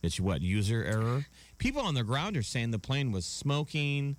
It's 0.01 0.19
what 0.19 0.41
user 0.41 0.83
error. 0.83 1.25
People 1.57 1.81
on 1.81 1.93
the 1.93 2.03
ground 2.03 2.37
are 2.37 2.43
saying 2.43 2.71
the 2.71 2.79
plane 2.79 3.11
was 3.11 3.25
smoking 3.25 4.15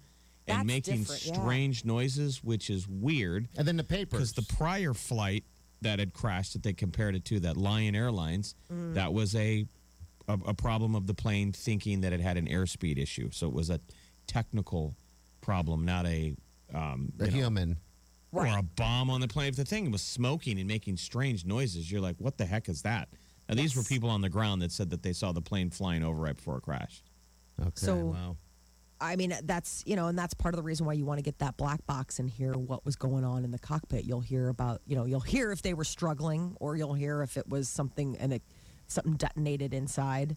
and 0.47 0.59
That's 0.59 0.67
making 0.67 1.01
different, 1.01 1.27
yeah. 1.27 1.33
strange 1.35 1.85
noises, 1.85 2.43
which 2.45 2.69
is 2.71 2.87
weird. 2.89 3.49
and 3.57 3.67
then 3.67 3.77
the 3.77 3.85
paper 3.85 4.17
Because 4.19 4.33
papers. 4.33 4.47
the 4.49 4.55
prior 4.57 4.93
flight 4.95 5.45
that 5.83 5.99
had 5.99 6.13
crashed, 6.13 6.53
that 6.53 6.63
they 6.63 6.73
compared 6.75 7.15
it 7.15 7.25
to, 7.27 7.41
that 7.41 7.57
Lion 7.57 7.95
Airlines, 7.95 8.55
that 8.69 9.13
was 9.15 9.35
a, 9.35 9.65
a 10.29 10.39
a 10.49 10.55
problem 10.55 10.95
of 10.95 11.07
the 11.07 11.15
plane 11.15 11.53
thinking 11.53 12.03
that 12.03 12.13
it 12.13 12.21
had 12.21 12.37
an 12.37 12.47
airspeed 12.47 12.99
issue. 12.99 13.31
So 13.33 13.47
it 13.49 13.55
was 13.55 13.71
a 13.71 13.81
technical 14.27 14.95
problem, 15.41 15.85
not 15.85 16.05
a 16.07 16.35
um, 16.75 17.13
the 17.17 17.25
you 17.27 17.31
know, 17.33 17.37
human. 17.39 17.77
or 18.33 18.47
a 18.47 18.63
bomb 18.63 19.09
on 19.11 19.21
the 19.21 19.29
plane. 19.29 19.49
If 19.49 19.57
the 19.57 19.65
thing 19.65 19.91
was 19.91 20.03
smoking 20.03 20.59
and 20.59 20.69
making 20.69 20.99
strange 20.99 21.45
noises, 21.47 21.91
you're 21.91 22.01
like, 22.03 22.17
what 22.19 22.37
the 22.39 22.45
heck 22.47 22.69
is 22.69 22.83
that? 22.83 23.09
Now, 23.50 23.57
these 23.57 23.75
were 23.75 23.83
people 23.83 24.09
on 24.11 24.21
the 24.21 24.28
ground 24.28 24.62
that 24.62 24.71
said 24.71 24.90
that 24.90 25.02
they 25.02 25.12
saw 25.12 25.33
the 25.33 25.42
plane 25.42 25.71
flying 25.71 26.04
over 26.04 26.21
right 26.21 26.37
before 26.37 26.59
it 26.59 26.62
crashed. 26.62 27.11
Okay. 27.61 27.71
So- 27.75 27.97
wow. 27.97 28.37
I 29.02 29.16
mean, 29.16 29.35
that's 29.45 29.83
you 29.87 29.97
know, 29.97 30.09
and 30.09 30.19
that's 30.19 30.35
part 30.35 30.52
of 30.52 30.57
the 30.59 30.62
reason 30.62 30.85
why 30.85 30.92
you 30.92 31.07
want 31.07 31.16
to 31.16 31.23
get 31.23 31.38
that 31.38 31.57
black 31.57 31.87
box 31.87 32.19
and 32.19 32.28
hear 32.28 32.52
what 32.52 32.85
was 32.85 32.97
going 32.97 33.25
on 33.25 33.45
in 33.45 33.50
the 33.50 33.59
cockpit. 33.59 34.04
You'll 34.04 34.21
hear 34.21 34.49
about, 34.50 34.83
you 34.87 34.95
know, 34.95 35.07
you'll 35.07 35.21
hear 35.21 35.52
if 35.52 35.62
they 35.62 35.73
were 35.73 35.85
struggling, 35.85 36.54
or 36.61 36.76
you'll 36.76 36.92
hear 36.92 37.23
if 37.23 37.38
it 37.38 37.49
was 37.49 37.71
something 37.71 38.14
and 38.19 38.35
it, 38.35 38.42
something 38.88 39.14
detonated 39.14 39.73
inside. 39.73 40.37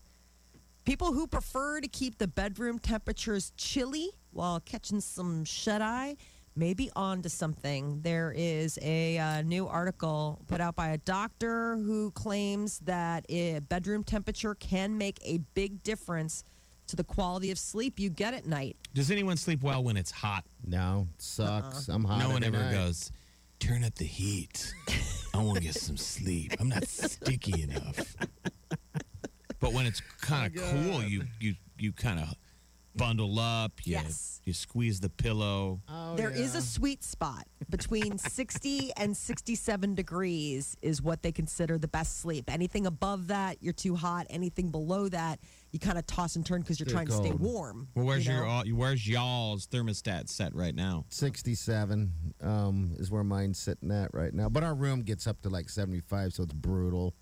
People 0.86 1.12
who 1.12 1.27
prefer 1.27 1.82
to 1.82 1.89
keep 1.89 2.20
the 2.20 2.27
bedroom 2.27 2.79
temperatures 2.79 3.51
chilly 3.58 4.12
while 4.32 4.62
catching 4.62 5.01
some 5.01 5.43
shut 5.43 5.82
eye 5.82 6.15
may 6.55 6.74
be 6.74 6.89
on 6.95 7.22
to 7.24 7.29
something. 7.29 8.01
There 8.01 8.33
is 8.36 8.77
a 8.81 9.17
uh, 9.17 9.41
new 9.41 9.67
article 9.67 10.39
put 10.48 10.62
out 10.62 10.75
by 10.75 10.89
a 10.89 10.98
doctor 11.00 11.77
who 11.77 12.12
claims 12.12 12.79
that 12.79 13.25
a 13.29 13.60
bedroom 13.60 14.03
temperature 14.03 14.55
can 14.55 14.98
make 14.98 15.19
a 15.24 15.39
big 15.53 15.83
difference 15.83 16.43
to 16.88 16.95
the 16.95 17.03
quality 17.03 17.50
of 17.51 17.57
sleep 17.57 18.00
you 18.00 18.10
get 18.10 18.33
at 18.33 18.45
night. 18.45 18.75
Does 18.93 19.10
anyone 19.10 19.38
sleep 19.38 19.63
well 19.63 19.83
when 19.83 19.98
it's 19.98 20.12
hot? 20.12 20.43
No, 20.65 21.07
sucks. 21.17 21.88
I'm 21.88 22.03
hot. 22.03 22.19
no 22.19 22.29
one 22.29 22.43
ever 22.43 22.60
night. 22.60 22.74
goes, 22.74 23.12
turn 23.60 23.83
up 23.83 23.95
the 23.95 24.05
heat. 24.05 24.74
I 25.33 25.38
want 25.41 25.57
to 25.57 25.63
get 25.63 25.75
some 25.75 25.98
sleep. 25.98 26.53
I'm 26.60 26.69
not 26.69 26.88
sticky 26.88 27.63
enough. 27.63 28.15
But 29.63 29.72
when 29.72 29.86
it's 29.86 30.01
kind 30.19 30.45
of 30.45 30.62
cool, 30.62 31.01
you 31.01 31.24
you 31.39 31.55
you 31.79 31.93
kind 31.93 32.19
of 32.19 32.36
bundle 32.96 33.40
up. 33.40 33.74
You, 33.84 33.94
Yes. 33.94 34.42
You 34.46 34.54
squeeze 34.54 35.00
the 35.00 35.10
pillow. 35.10 35.82
Oh, 35.88 36.16
There 36.16 36.30
is 36.30 36.54
yeah. 36.54 36.60
a 36.60 36.62
sweet 36.62 37.04
spot 37.04 37.48
between 37.70 38.18
60 38.18 38.92
and 38.98 39.16
67 39.16 39.96
degrees 39.96 40.76
is 40.82 41.02
what 41.02 41.22
they 41.24 41.32
consider 41.32 41.78
the 41.78 41.88
best 41.88 42.20
sleep. 42.20 42.52
Anything 42.52 42.86
above 42.86 43.28
that, 43.28 43.58
you're 43.62 43.72
too 43.74 43.96
hot. 43.96 44.28
Anything 44.30 44.70
below 44.70 45.08
that, 45.10 45.40
you 45.72 45.80
kind 45.80 45.98
of 45.98 46.06
toss 46.06 46.36
and 46.36 46.46
turn 46.46 46.62
because 46.62 46.80
you're 46.80 46.88
Too 46.88 46.94
trying 46.94 47.08
to 47.08 47.14
stay 47.14 47.32
warm. 47.32 47.88
Well, 47.96 48.06
where's 48.06 48.26
you 48.28 48.34
your 48.34 48.44
know? 48.44 48.50
all, 48.50 48.64
where's 48.66 49.08
y'all's 49.08 49.66
thermostat 49.68 50.28
set 50.30 50.54
right 50.54 50.76
now? 50.76 51.06
67 51.10 52.12
um, 52.42 52.92
is 52.98 53.10
where 53.10 53.24
mine's 53.24 53.58
sitting 53.60 53.92
at 53.92 54.14
right 54.14 54.34
now. 54.34 54.50
But 54.50 54.64
our 54.64 54.76
room 54.76 55.02
gets 55.04 55.26
up 55.26 55.42
to 55.44 55.50
like 55.50 55.70
75, 55.70 56.34
so 56.34 56.44
it's 56.44 56.54
brutal. 56.54 57.16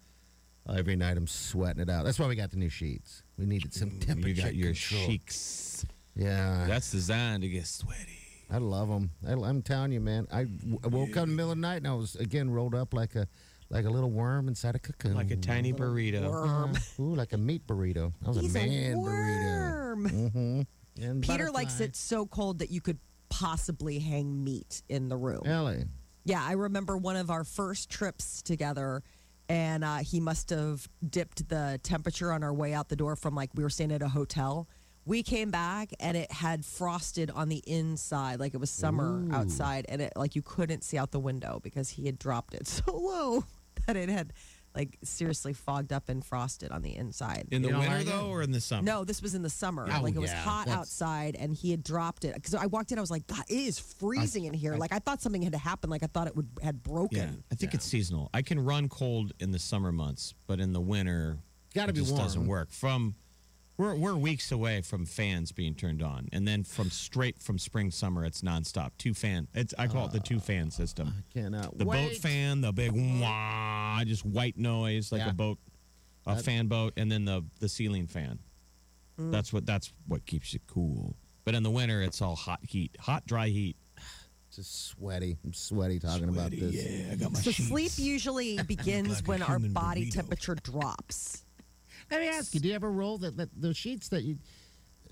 Uh, 0.67 0.73
every 0.73 0.95
night 0.95 1.17
I'm 1.17 1.25
sweating 1.27 1.81
it 1.81 1.89
out. 1.89 2.05
That's 2.05 2.19
why 2.19 2.27
we 2.27 2.35
got 2.35 2.51
the 2.51 2.57
new 2.57 2.69
sheets. 2.69 3.23
We 3.41 3.47
needed 3.47 3.73
some 3.73 3.89
temperature 3.99 4.29
You 4.29 4.35
got 4.43 4.55
your 4.55 4.67
control. 4.73 5.01
sheiks. 5.07 5.83
Yeah, 6.15 6.65
That's 6.67 6.91
designed 6.91 7.41
to 7.41 7.49
get 7.49 7.65
sweaty. 7.65 8.19
I 8.51 8.57
love 8.59 8.87
them. 8.89 9.09
I, 9.27 9.31
I'm 9.31 9.63
telling 9.63 9.91
you, 9.91 9.99
man. 9.99 10.27
I, 10.31 10.43
w- 10.43 10.77
I 10.83 10.87
woke 10.87 11.17
up 11.17 11.23
in 11.23 11.29
the 11.29 11.35
middle 11.35 11.51
of 11.51 11.57
the 11.57 11.61
night 11.61 11.77
and 11.77 11.87
I 11.87 11.93
was 11.95 12.15
again 12.17 12.51
rolled 12.51 12.75
up 12.75 12.93
like 12.93 13.15
a 13.15 13.27
like 13.71 13.85
a 13.85 13.89
little 13.89 14.11
worm 14.11 14.47
inside 14.47 14.75
a 14.75 14.79
cocoon. 14.79 15.15
Like 15.15 15.31
a 15.31 15.37
tiny 15.37 15.73
burrito. 15.73 16.29
Worm. 16.29 16.73
Ooh, 16.99 17.15
like 17.15 17.33
a 17.33 17.37
meat 17.37 17.65
burrito. 17.65 18.13
I 18.23 18.27
was 18.27 18.41
He's 18.41 18.55
a 18.55 18.59
a 18.59 18.67
man 18.67 18.99
worm. 19.01 20.03
burrito. 20.03 20.11
Mm-hmm. 20.31 21.03
And 21.03 21.23
Peter 21.23 21.49
likes 21.49 21.79
it 21.79 21.95
so 21.95 22.27
cold 22.27 22.59
that 22.59 22.69
you 22.69 22.79
could 22.81 22.99
possibly 23.29 23.97
hang 23.97 24.43
meat 24.43 24.83
in 24.87 25.09
the 25.09 25.17
room. 25.17 25.41
Ellie. 25.47 25.85
Yeah, 26.25 26.43
I 26.45 26.51
remember 26.51 26.95
one 26.97 27.15
of 27.15 27.31
our 27.31 27.43
first 27.43 27.89
trips 27.89 28.41
together, 28.43 29.01
and 29.51 29.83
uh, 29.83 29.97
he 29.97 30.21
must 30.21 30.49
have 30.51 30.87
dipped 31.07 31.49
the 31.49 31.77
temperature 31.83 32.31
on 32.31 32.41
our 32.41 32.53
way 32.53 32.73
out 32.73 32.87
the 32.87 32.95
door 32.95 33.17
from 33.17 33.35
like 33.35 33.49
we 33.53 33.63
were 33.63 33.69
staying 33.69 33.91
at 33.91 34.01
a 34.01 34.07
hotel. 34.07 34.69
We 35.05 35.23
came 35.23 35.51
back 35.51 35.89
and 35.99 36.15
it 36.15 36.31
had 36.31 36.63
frosted 36.63 37.29
on 37.31 37.49
the 37.49 37.61
inside, 37.67 38.39
like 38.39 38.53
it 38.53 38.59
was 38.59 38.69
summer 38.69 39.25
outside, 39.33 39.85
and 39.89 40.01
it 40.01 40.13
like 40.15 40.37
you 40.37 40.41
couldn't 40.41 40.85
see 40.85 40.97
out 40.97 41.11
the 41.11 41.19
window 41.19 41.59
because 41.61 41.89
he 41.89 42.05
had 42.05 42.17
dropped 42.17 42.53
it 42.53 42.65
so 42.67 42.95
low 42.95 43.43
that 43.87 43.97
it 43.97 44.07
had 44.07 44.31
like 44.75 44.97
seriously 45.03 45.53
fogged 45.53 45.91
up 45.91 46.09
and 46.09 46.23
frosted 46.25 46.71
on 46.71 46.81
the 46.81 46.95
inside. 46.95 47.47
In 47.51 47.61
the 47.61 47.67
You 47.69 47.73
don't 47.73 47.81
winter 47.81 48.03
though, 48.03 48.27
or 48.27 48.41
in 48.41 48.51
the 48.51 48.61
summer? 48.61 48.83
No, 48.83 49.03
this 49.03 49.21
was 49.21 49.35
in 49.35 49.41
the 49.41 49.49
summer. 49.49 49.87
Oh, 49.91 50.01
like 50.01 50.15
it 50.15 50.19
was 50.19 50.31
yeah, 50.31 50.41
hot 50.41 50.65
that's- 50.65 50.79
outside, 50.79 51.35
and 51.37 51.53
he 51.53 51.71
had 51.71 51.83
dropped 51.83 52.25
it. 52.25 52.33
Because 52.35 52.53
I 52.53 52.67
walked 52.67 52.91
in, 52.91 52.97
I 52.97 53.01
was 53.01 53.11
like, 53.11 53.27
"God, 53.27 53.43
it 53.49 53.53
is 53.53 53.79
freezing 53.79 54.45
in 54.45 54.53
here." 54.53 54.75
like 54.75 54.93
I 54.93 54.99
thought 54.99 55.21
something 55.21 55.41
had 55.41 55.53
happened. 55.55 55.91
Like 55.91 56.03
I 56.03 56.07
thought 56.07 56.27
it 56.27 56.35
would 56.35 56.47
had 56.61 56.83
broken. 56.83 57.17
Yeah, 57.17 57.29
I 57.51 57.55
think 57.55 57.73
it's 57.73 57.85
seasonal. 57.85 58.29
I 58.33 58.41
can 58.41 58.59
run 58.59 58.89
cold 58.89 59.33
in 59.39 59.51
the 59.51 59.59
summer 59.59 59.91
months, 59.91 60.33
but 60.47 60.59
in 60.59 60.73
the 60.73 60.81
winter, 60.81 61.39
Gotta 61.73 61.89
it 61.89 61.95
be 61.95 62.01
just 62.01 62.15
doesn't 62.15 62.47
work. 62.47 62.71
From 62.71 63.15
we're 63.77 63.95
we're 63.95 64.15
weeks 64.15 64.51
away 64.51 64.81
from 64.81 65.05
fans 65.05 65.51
being 65.51 65.73
turned 65.73 66.01
on, 66.03 66.29
and 66.31 66.47
then 66.47 66.63
from 66.63 66.89
straight 66.91 67.41
from 67.41 67.57
spring 67.57 67.89
summer, 67.91 68.25
it's 68.25 68.41
nonstop. 68.41 68.91
Two 68.97 69.13
fan. 69.13 69.47
It's 69.53 69.73
I 69.79 69.87
call 69.87 70.05
it 70.05 70.11
the 70.11 70.19
two 70.19 70.39
fan 70.39 70.69
system. 70.71 71.13
I 71.17 71.33
cannot 71.33 71.77
The 71.77 71.85
wait. 71.85 72.09
boat 72.09 72.17
fan, 72.17 72.61
the 72.61 72.71
big 72.71 72.91
wah, 72.93 74.03
just 74.05 74.25
white 74.25 74.57
noise 74.57 75.11
like 75.11 75.19
Yeah. 75.21 75.29
a 75.29 75.33
boat, 75.33 75.57
a 76.25 76.35
fan 76.37 76.67
boat, 76.67 76.93
and 76.97 77.11
then 77.11 77.25
the 77.25 77.43
the 77.59 77.69
ceiling 77.69 78.07
fan. 78.07 78.39
Mm. 79.19 79.31
That's 79.31 79.51
what 79.51 79.65
that's 79.65 79.91
what 80.07 80.25
keeps 80.25 80.53
you 80.53 80.59
cool. 80.67 81.15
But 81.43 81.55
in 81.55 81.63
the 81.63 81.71
winter, 81.71 82.01
it's 82.03 82.21
all 82.21 82.35
hot 82.35 82.59
heat, 82.67 82.95
hot 82.99 83.25
dry 83.25 83.47
heat. 83.47 83.75
Just 84.55 84.87
sweaty. 84.89 85.37
I'm 85.45 85.53
sweaty 85.53 85.97
talking 85.97 86.27
about 86.29 86.51
this. 86.51 86.73
Yeah, 86.73 87.13
I 87.13 87.15
got 87.15 87.31
my 87.31 87.39
So 87.39 87.51
sleep 87.51 87.93
usually 87.95 88.61
begins 88.67 89.21
like 89.21 89.27
when 89.27 89.41
our 89.41 89.57
body 89.59 90.11
temperature 90.11 90.55
drops. 90.55 91.45
Let 92.11 92.21
me 92.21 92.27
ask 92.27 92.53
you: 92.53 92.59
Do 92.59 92.67
you 92.67 92.75
ever 92.75 92.91
roll 92.91 93.17
the, 93.17 93.31
the, 93.31 93.49
the 93.57 93.73
sheets 93.73 94.09
that 94.09 94.23
you 94.23 94.37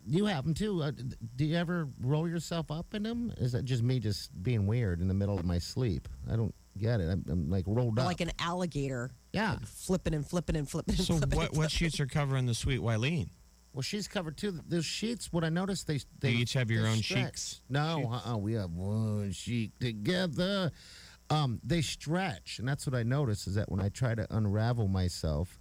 you 0.06 0.26
have 0.26 0.44
them 0.44 0.54
too? 0.54 0.82
Uh, 0.84 0.92
do 1.36 1.46
you 1.46 1.56
ever 1.56 1.88
roll 2.02 2.28
yourself 2.28 2.72
up 2.72 2.94
in 2.94 3.04
them? 3.04 3.34
Is 3.38 3.54
that 3.54 3.66
just 3.66 3.84
me 3.84 4.00
just 4.00 4.32
being 4.44 4.68
weird 4.68 5.02
in 5.02 5.08
the 5.08 5.14
middle 5.14 5.38
of 5.38 5.46
my 5.46 5.60
sleep? 5.60 6.08
I 6.32 6.36
don't 6.36 6.54
get 6.78 7.00
it. 7.00 7.10
I'm, 7.10 7.24
I'm 7.30 7.50
like 7.50 7.66
rolled 7.68 8.00
up. 8.00 8.06
Like 8.06 8.22
an 8.22 8.32
alligator, 8.40 9.12
yeah. 9.34 9.58
flipping 9.66 10.14
and 10.14 10.26
flipping 10.26 10.56
and 10.56 10.70
flipping. 10.70 10.96
And 10.96 11.06
So 11.06 11.18
flipping 11.18 11.38
what 11.40 11.54
what 11.56 11.72
sheets 11.72 12.00
are 12.00 12.08
covering 12.08 12.46
the 12.46 12.54
sweet 12.54 12.82
Wileen? 12.82 13.30
Well, 13.74 13.84
she's 13.84 14.08
covered 14.08 14.36
too. 14.36 14.60
Those 14.68 14.86
sheets. 14.86 15.32
What 15.32 15.44
I 15.44 15.50
noticed, 15.50 15.88
they 15.88 16.00
they 16.20 16.32
you 16.32 16.40
each 16.40 16.54
have 16.54 16.72
your 16.72 16.88
own 16.88 16.98
stretch. 16.98 17.26
sheets? 17.26 17.62
No, 17.70 18.12
uh-uh, 18.12 18.38
we 18.38 18.54
have 18.54 18.72
one 18.72 19.32
sheet 19.32 19.72
together. 19.80 20.72
Um, 21.30 21.60
they 21.64 21.82
stretch, 21.82 22.58
and 22.58 22.68
that's 22.68 22.88
what 22.88 22.96
I 22.96 23.04
noticed 23.04 23.46
is 23.48 23.54
that 23.56 23.72
when 23.72 23.80
I 23.80 23.90
try 23.90 24.16
to 24.16 24.26
unravel 24.36 24.88
myself, 24.88 25.59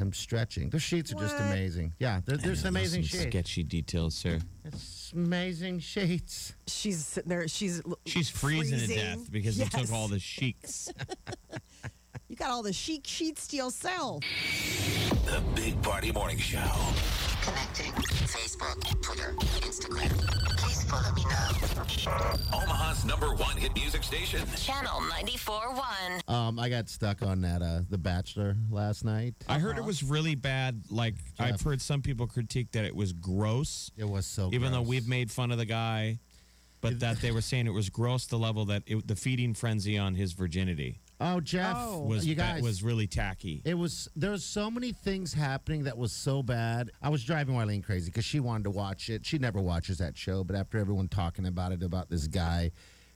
I'm 0.00 0.12
stretching. 0.12 0.70
The 0.70 0.78
sheets 0.78 1.12
are 1.12 1.16
just 1.16 1.36
amazing. 1.38 1.94
Yeah, 1.98 2.20
they're, 2.24 2.36
there's 2.36 2.64
know, 2.64 2.68
amazing 2.70 3.02
some 3.02 3.18
sheets. 3.18 3.30
Sketchy 3.30 3.62
details, 3.62 4.14
sir. 4.14 4.38
It's 4.64 5.12
amazing 5.12 5.80
sheets. 5.80 6.54
She's 6.66 7.04
sitting 7.04 7.28
there. 7.28 7.48
She's 7.48 7.82
She's 8.06 8.28
freezing, 8.30 8.78
to 8.78 8.86
death 8.86 9.30
because 9.30 9.58
you 9.58 9.66
Yes. 9.72 9.82
took 9.88 9.92
all 9.96 10.08
the 10.08 10.18
sheets. 10.20 10.92
You 12.28 12.36
got 12.36 12.50
all 12.50 12.62
the 12.62 12.74
chic 12.74 13.06
sheets 13.06 13.46
to 13.48 13.56
yourself. 13.56 14.22
The 15.24 15.42
Big 15.54 15.80
Party 15.82 16.12
Morning 16.12 16.36
Show. 16.36 16.60
Connecting. 17.40 17.90
Facebook, 18.26 19.00
Twitter, 19.00 19.34
Instagram. 19.62 20.37
Please 20.88 21.00
follow 21.02 21.14
me 21.14 21.24
now. 21.28 22.56
Omaha's 22.62 23.04
number 23.04 23.34
one 23.34 23.56
hit 23.56 23.74
music 23.74 24.02
station. 24.02 24.40
Channel 24.56 25.00
94.1. 25.12 26.32
Um, 26.32 26.58
I 26.58 26.68
got 26.68 26.88
stuck 26.88 27.22
on 27.22 27.42
that 27.42 27.60
uh, 27.62 27.80
The 27.90 27.98
Bachelor 27.98 28.56
last 28.70 29.04
night. 29.04 29.34
I 29.48 29.58
heard 29.58 29.76
it 29.76 29.84
was 29.84 30.02
really 30.02 30.34
bad. 30.34 30.82
Like 30.90 31.14
I've 31.38 31.60
heard 31.60 31.80
some 31.82 32.00
people 32.02 32.26
critique 32.26 32.72
that 32.72 32.84
it 32.84 32.94
was 32.96 33.12
gross, 33.12 33.90
It 33.96 34.08
was 34.08 34.26
so. 34.26 34.50
even 34.52 34.72
though 34.72 34.82
we've 34.82 35.08
made 35.08 35.30
fun 35.30 35.50
of 35.52 35.58
the 35.58 35.66
guy. 35.66 36.18
but 36.80 37.00
that 37.00 37.20
they 37.20 37.32
were 37.32 37.40
saying 37.42 37.66
it 37.66 37.72
was 37.72 37.90
gross 37.90 38.26
the 38.26 38.38
level 38.38 38.64
that 38.66 38.82
it, 38.86 39.06
the 39.06 39.16
feeding 39.16 39.52
frenzy 39.54 39.98
on 39.98 40.14
his 40.14 40.32
virginity 40.32 41.00
Oh, 41.20 41.40
Jeff, 41.40 41.76
Oh. 41.76 42.00
was 42.02 42.24
you 42.26 42.34
guys 42.34 42.62
was 42.62 42.82
really 42.82 43.06
tacky. 43.06 43.60
It 43.64 43.74
was 43.74 44.08
there 44.14 44.30
was 44.30 44.44
so 44.44 44.70
many 44.70 44.92
things 44.92 45.34
happening 45.34 45.84
that 45.84 45.98
was 45.98 46.12
so 46.12 46.42
bad. 46.42 46.90
I 47.02 47.08
was 47.08 47.24
driving 47.24 47.56
Wileen 47.56 47.82
crazy 47.82 48.10
because 48.10 48.24
she 48.24 48.38
wanted 48.40 48.64
to 48.64 48.70
watch 48.70 49.10
it. 49.10 49.26
She 49.26 49.38
never 49.38 49.60
watches 49.60 49.98
that 49.98 50.16
show, 50.16 50.44
but 50.44 50.54
after 50.54 50.78
everyone 50.78 51.08
talking 51.08 51.46
about 51.46 51.72
it 51.72 51.82
about 51.82 52.08
this 52.08 52.28
guy, 52.28 52.70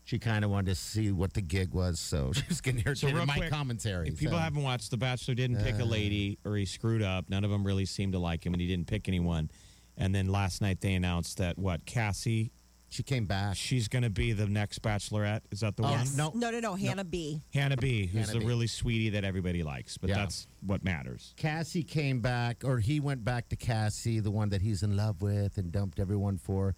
she 0.04 0.18
kind 0.18 0.44
of 0.44 0.50
wanted 0.50 0.66
to 0.66 0.74
see 0.74 1.12
what 1.12 1.32
the 1.32 1.40
gig 1.42 1.72
was. 1.74 2.00
So 2.00 2.32
she 2.34 2.42
was 2.48 2.60
getting 2.60 2.82
irritated 2.84 3.14
real 3.14 3.22
at 3.22 3.28
my 3.28 3.36
quick, 3.36 3.50
commentary. 3.50 4.08
If 4.08 4.18
people 4.18 4.38
so. 4.38 4.42
haven't 4.42 4.62
watched 4.64 4.90
The 4.90 4.96
Bachelor, 4.96 5.34
didn't 5.34 5.62
pick 5.62 5.76
a 5.76 5.82
uh. 5.82 5.86
lady 5.86 6.38
or 6.44 6.56
he 6.56 6.64
screwed 6.64 7.02
up. 7.02 7.30
None 7.30 7.44
of 7.44 7.50
them 7.50 7.64
really 7.64 7.86
seemed 7.86 8.14
to 8.14 8.18
like 8.18 8.44
him, 8.44 8.52
and 8.52 8.60
he 8.60 8.66
didn't 8.66 8.88
pick 8.88 9.06
anyone. 9.08 9.48
And 9.96 10.14
then 10.14 10.26
last 10.26 10.60
night 10.60 10.80
they 10.80 10.94
announced 10.94 11.38
that 11.38 11.58
what 11.58 11.86
Cassie, 11.86 12.50
she 12.92 13.02
came 13.02 13.24
back. 13.26 13.56
she's 13.56 13.88
going 13.88 14.02
to 14.02 14.10
be 14.10 14.32
the 14.32 14.46
next 14.46 14.82
Bachelorette. 14.82 15.40
Is 15.50 15.60
that 15.60 15.76
the 15.76 15.82
Oh, 15.82 15.90
one? 15.90 15.98
Yes. 16.00 16.16
no. 16.16 16.30
no, 16.34 16.50
no, 16.50 16.60
no. 16.60 16.74
Hannah 16.74 17.04
B. 17.04 17.40
Hannah 17.54 17.76
B, 17.76 18.06
who's 18.06 18.26
Hannah 18.26 18.32
the 18.34 18.38
B. 18.40 18.46
really 18.46 18.66
sweetie 18.66 19.10
that 19.10 19.24
everybody 19.24 19.62
likes, 19.62 19.96
but 19.98 20.10
Yeah. 20.10 20.16
that's 20.16 20.46
what 20.66 20.84
matters. 20.84 21.32
Cassie 21.36 21.82
came 21.82 22.20
back, 22.20 22.62
or 22.64 22.78
he 22.78 23.00
went 23.00 23.24
back 23.24 23.48
to 23.48 23.56
Cassie, 23.56 24.20
the 24.20 24.30
one 24.30 24.50
that 24.50 24.62
he's 24.62 24.82
in 24.82 24.96
love 24.96 25.22
with 25.22 25.56
and 25.58 25.72
dumped 25.72 25.98
everyone 25.98 26.38
for. 26.38 26.74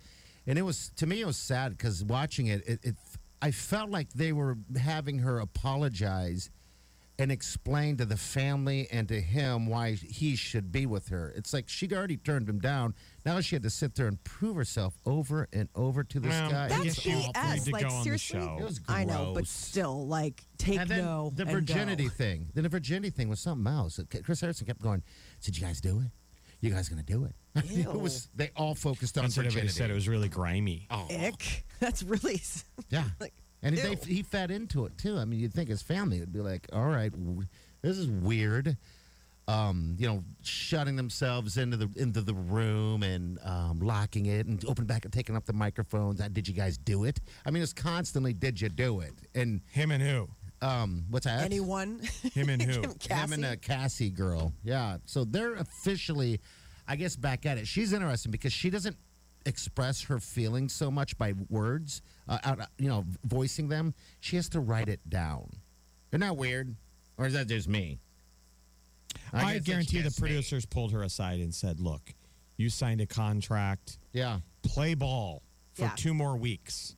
And 0.46 0.58
it 0.58 0.62
was 0.62 0.90
to 0.96 1.06
me, 1.06 1.20
it 1.20 1.26
was 1.26 1.36
sad 1.36 1.72
because 1.76 2.04
watching 2.04 2.46
it, 2.48 2.66
it, 2.68 2.80
it, 2.82 2.94
I 3.42 3.50
felt 3.50 3.90
like 3.90 4.12
they 4.12 4.32
were 4.32 4.56
having 4.78 5.18
her 5.20 5.38
apologize 5.40 6.50
and 7.18 7.30
explain 7.30 7.96
to 7.96 8.04
the 8.04 8.16
family 8.16 8.88
and 8.90 9.06
to 9.08 9.20
him 9.20 9.66
why 9.68 9.92
he 9.92 10.34
should 10.34 10.72
be 10.72 10.84
with 10.84 11.08
her. 11.08 11.32
It's 11.36 11.52
like 11.52 11.68
she'd 11.68 11.92
already 11.92 12.16
turned 12.16 12.48
him 12.48 12.58
down. 12.58 12.94
Now 13.24 13.40
she 13.40 13.54
had 13.56 13.62
to 13.62 13.70
sit 13.70 13.94
there 13.94 14.06
and 14.06 14.22
prove 14.24 14.54
herself 14.56 14.98
over 15.06 15.48
and 15.52 15.68
over 15.74 16.04
to 16.04 16.20
this 16.20 16.30
Well, 16.30 16.50
guy. 16.50 16.64
I 16.66 16.68
That's 16.68 17.00
she 17.00 17.12
awful. 17.14 17.32
BS. 17.32 17.64
to 17.64 17.70
Like 17.70 17.82
go 17.84 17.88
on 17.88 17.98
the 17.98 18.04
seriously. 18.18 18.40
It 18.60 18.64
was 18.64 18.80
I 18.86 19.04
know, 19.04 19.32
but 19.34 19.46
still, 19.46 20.06
like 20.06 20.42
take 20.58 20.78
and 20.80 20.90
then 20.90 21.04
no. 21.04 21.32
the 21.34 21.42
and 21.42 21.50
virginity 21.52 22.04
go. 22.04 22.10
thing. 22.10 22.48
Then 22.54 22.64
the 22.64 22.68
virginity 22.68 23.10
thing 23.10 23.28
was 23.30 23.40
something 23.40 23.66
else. 23.72 23.98
Chris 24.24 24.40
Harrison 24.42 24.66
kept 24.66 24.82
going. 24.82 25.02
Did 25.42 25.56
you 25.58 25.64
guys 25.64 25.80
do 25.80 26.00
it? 26.00 26.10
You 26.60 26.70
guys 26.70 26.88
gonna 26.88 27.02
do 27.02 27.24
it? 27.24 27.34
It 27.70 27.86
was. 28.00 28.28
They 28.34 28.50
all 28.56 28.74
focused 28.74 29.16
on 29.18 29.24
That's 29.24 29.36
what 29.36 29.46
everybody 29.46 29.68
virginity. 29.68 29.78
said. 29.78 29.90
It 29.90 29.94
was 29.94 30.08
really 30.08 30.28
grimy. 30.28 30.86
Oh, 30.90 31.06
Ick. 31.10 31.64
That's 31.80 32.02
really. 32.02 32.40
yeah. 32.90 33.04
like, 33.20 33.32
and 33.62 33.76
they, 33.76 33.94
he 34.06 34.22
fed 34.22 34.50
into 34.50 34.84
it 34.86 34.98
too. 34.98 35.16
I 35.18 35.24
mean, 35.24 35.40
you'd 35.40 35.52
think 35.54 35.68
his 35.70 35.80
family 35.82 36.20
would 36.20 36.32
be 36.32 36.40
like, 36.40 36.68
"All 36.72 36.86
right, 36.86 37.10
w- 37.12 37.46
this 37.82 37.96
is 37.96 38.06
weird." 38.08 38.76
Um, 39.46 39.96
you 39.98 40.06
know, 40.08 40.24
shutting 40.42 40.96
themselves 40.96 41.58
into 41.58 41.76
the 41.76 41.90
into 41.96 42.22
the 42.22 42.32
room 42.32 43.02
and 43.02 43.38
um, 43.44 43.80
locking 43.80 44.24
it 44.26 44.46
and 44.46 44.64
opening 44.64 44.86
back 44.86 45.04
and 45.04 45.12
taking 45.12 45.36
up 45.36 45.44
the 45.44 45.52
microphones. 45.52 46.18
Uh, 46.20 46.28
Did 46.32 46.48
you 46.48 46.54
guys 46.54 46.78
do 46.78 47.04
it? 47.04 47.20
I 47.44 47.50
mean, 47.50 47.62
it's 47.62 47.74
constantly, 47.74 48.32
"Did 48.32 48.58
you 48.58 48.70
do 48.70 49.00
it?" 49.00 49.12
And 49.34 49.60
Him 49.70 49.90
and 49.90 50.02
who? 50.02 50.28
um, 50.62 51.04
what's 51.10 51.26
that? 51.26 51.44
Anyone? 51.44 52.00
Him 52.32 52.48
and 52.48 52.62
who? 52.70 52.82
Cassie? 52.94 53.14
Him 53.14 53.32
and 53.34 53.44
a 53.44 53.56
Cassie 53.58 54.08
girl. 54.08 54.54
Yeah. 54.64 54.96
So 55.04 55.24
they're 55.24 55.54
officially, 55.56 56.40
I 56.88 56.96
guess, 56.96 57.14
back 57.14 57.44
at 57.44 57.58
it. 57.58 57.66
She's 57.66 57.92
interesting 57.92 58.32
because 58.32 58.52
she 58.54 58.70
doesn't 58.70 58.96
express 59.44 60.00
her 60.04 60.18
feelings 60.20 60.72
so 60.72 60.90
much 60.90 61.18
by 61.18 61.34
words, 61.50 62.00
uh, 62.28 62.38
out, 62.44 62.60
you 62.78 62.88
know, 62.88 63.04
voicing 63.24 63.68
them. 63.68 63.92
She 64.20 64.36
has 64.36 64.48
to 64.50 64.60
write 64.60 64.88
it 64.88 65.00
down. 65.10 65.50
Isn't 66.12 66.22
that 66.22 66.38
weird? 66.38 66.74
Or 67.18 67.26
is 67.26 67.34
that 67.34 67.46
just 67.48 67.68
me? 67.68 67.98
I, 69.32 69.40
guess 69.40 69.52
that's 69.54 69.66
guarantee 69.66 69.98
the 69.98 70.04
just 70.04 70.22
me. 70.22 70.28
producers 70.28 70.66
pulled 70.66 70.92
her 70.92 71.02
aside 71.02 71.40
and 71.40 71.54
said, 71.54 71.80
"Look, 71.80 72.14
you 72.56 72.70
signed 72.70 73.00
a 73.00 73.06
contract. 73.06 73.98
Yeah. 74.12 74.40
Play 74.62 74.94
ball 74.94 75.42
for 75.72 75.82
Yeah. 75.82 75.92
two 75.96 76.14
more 76.14 76.36
weeks." 76.36 76.96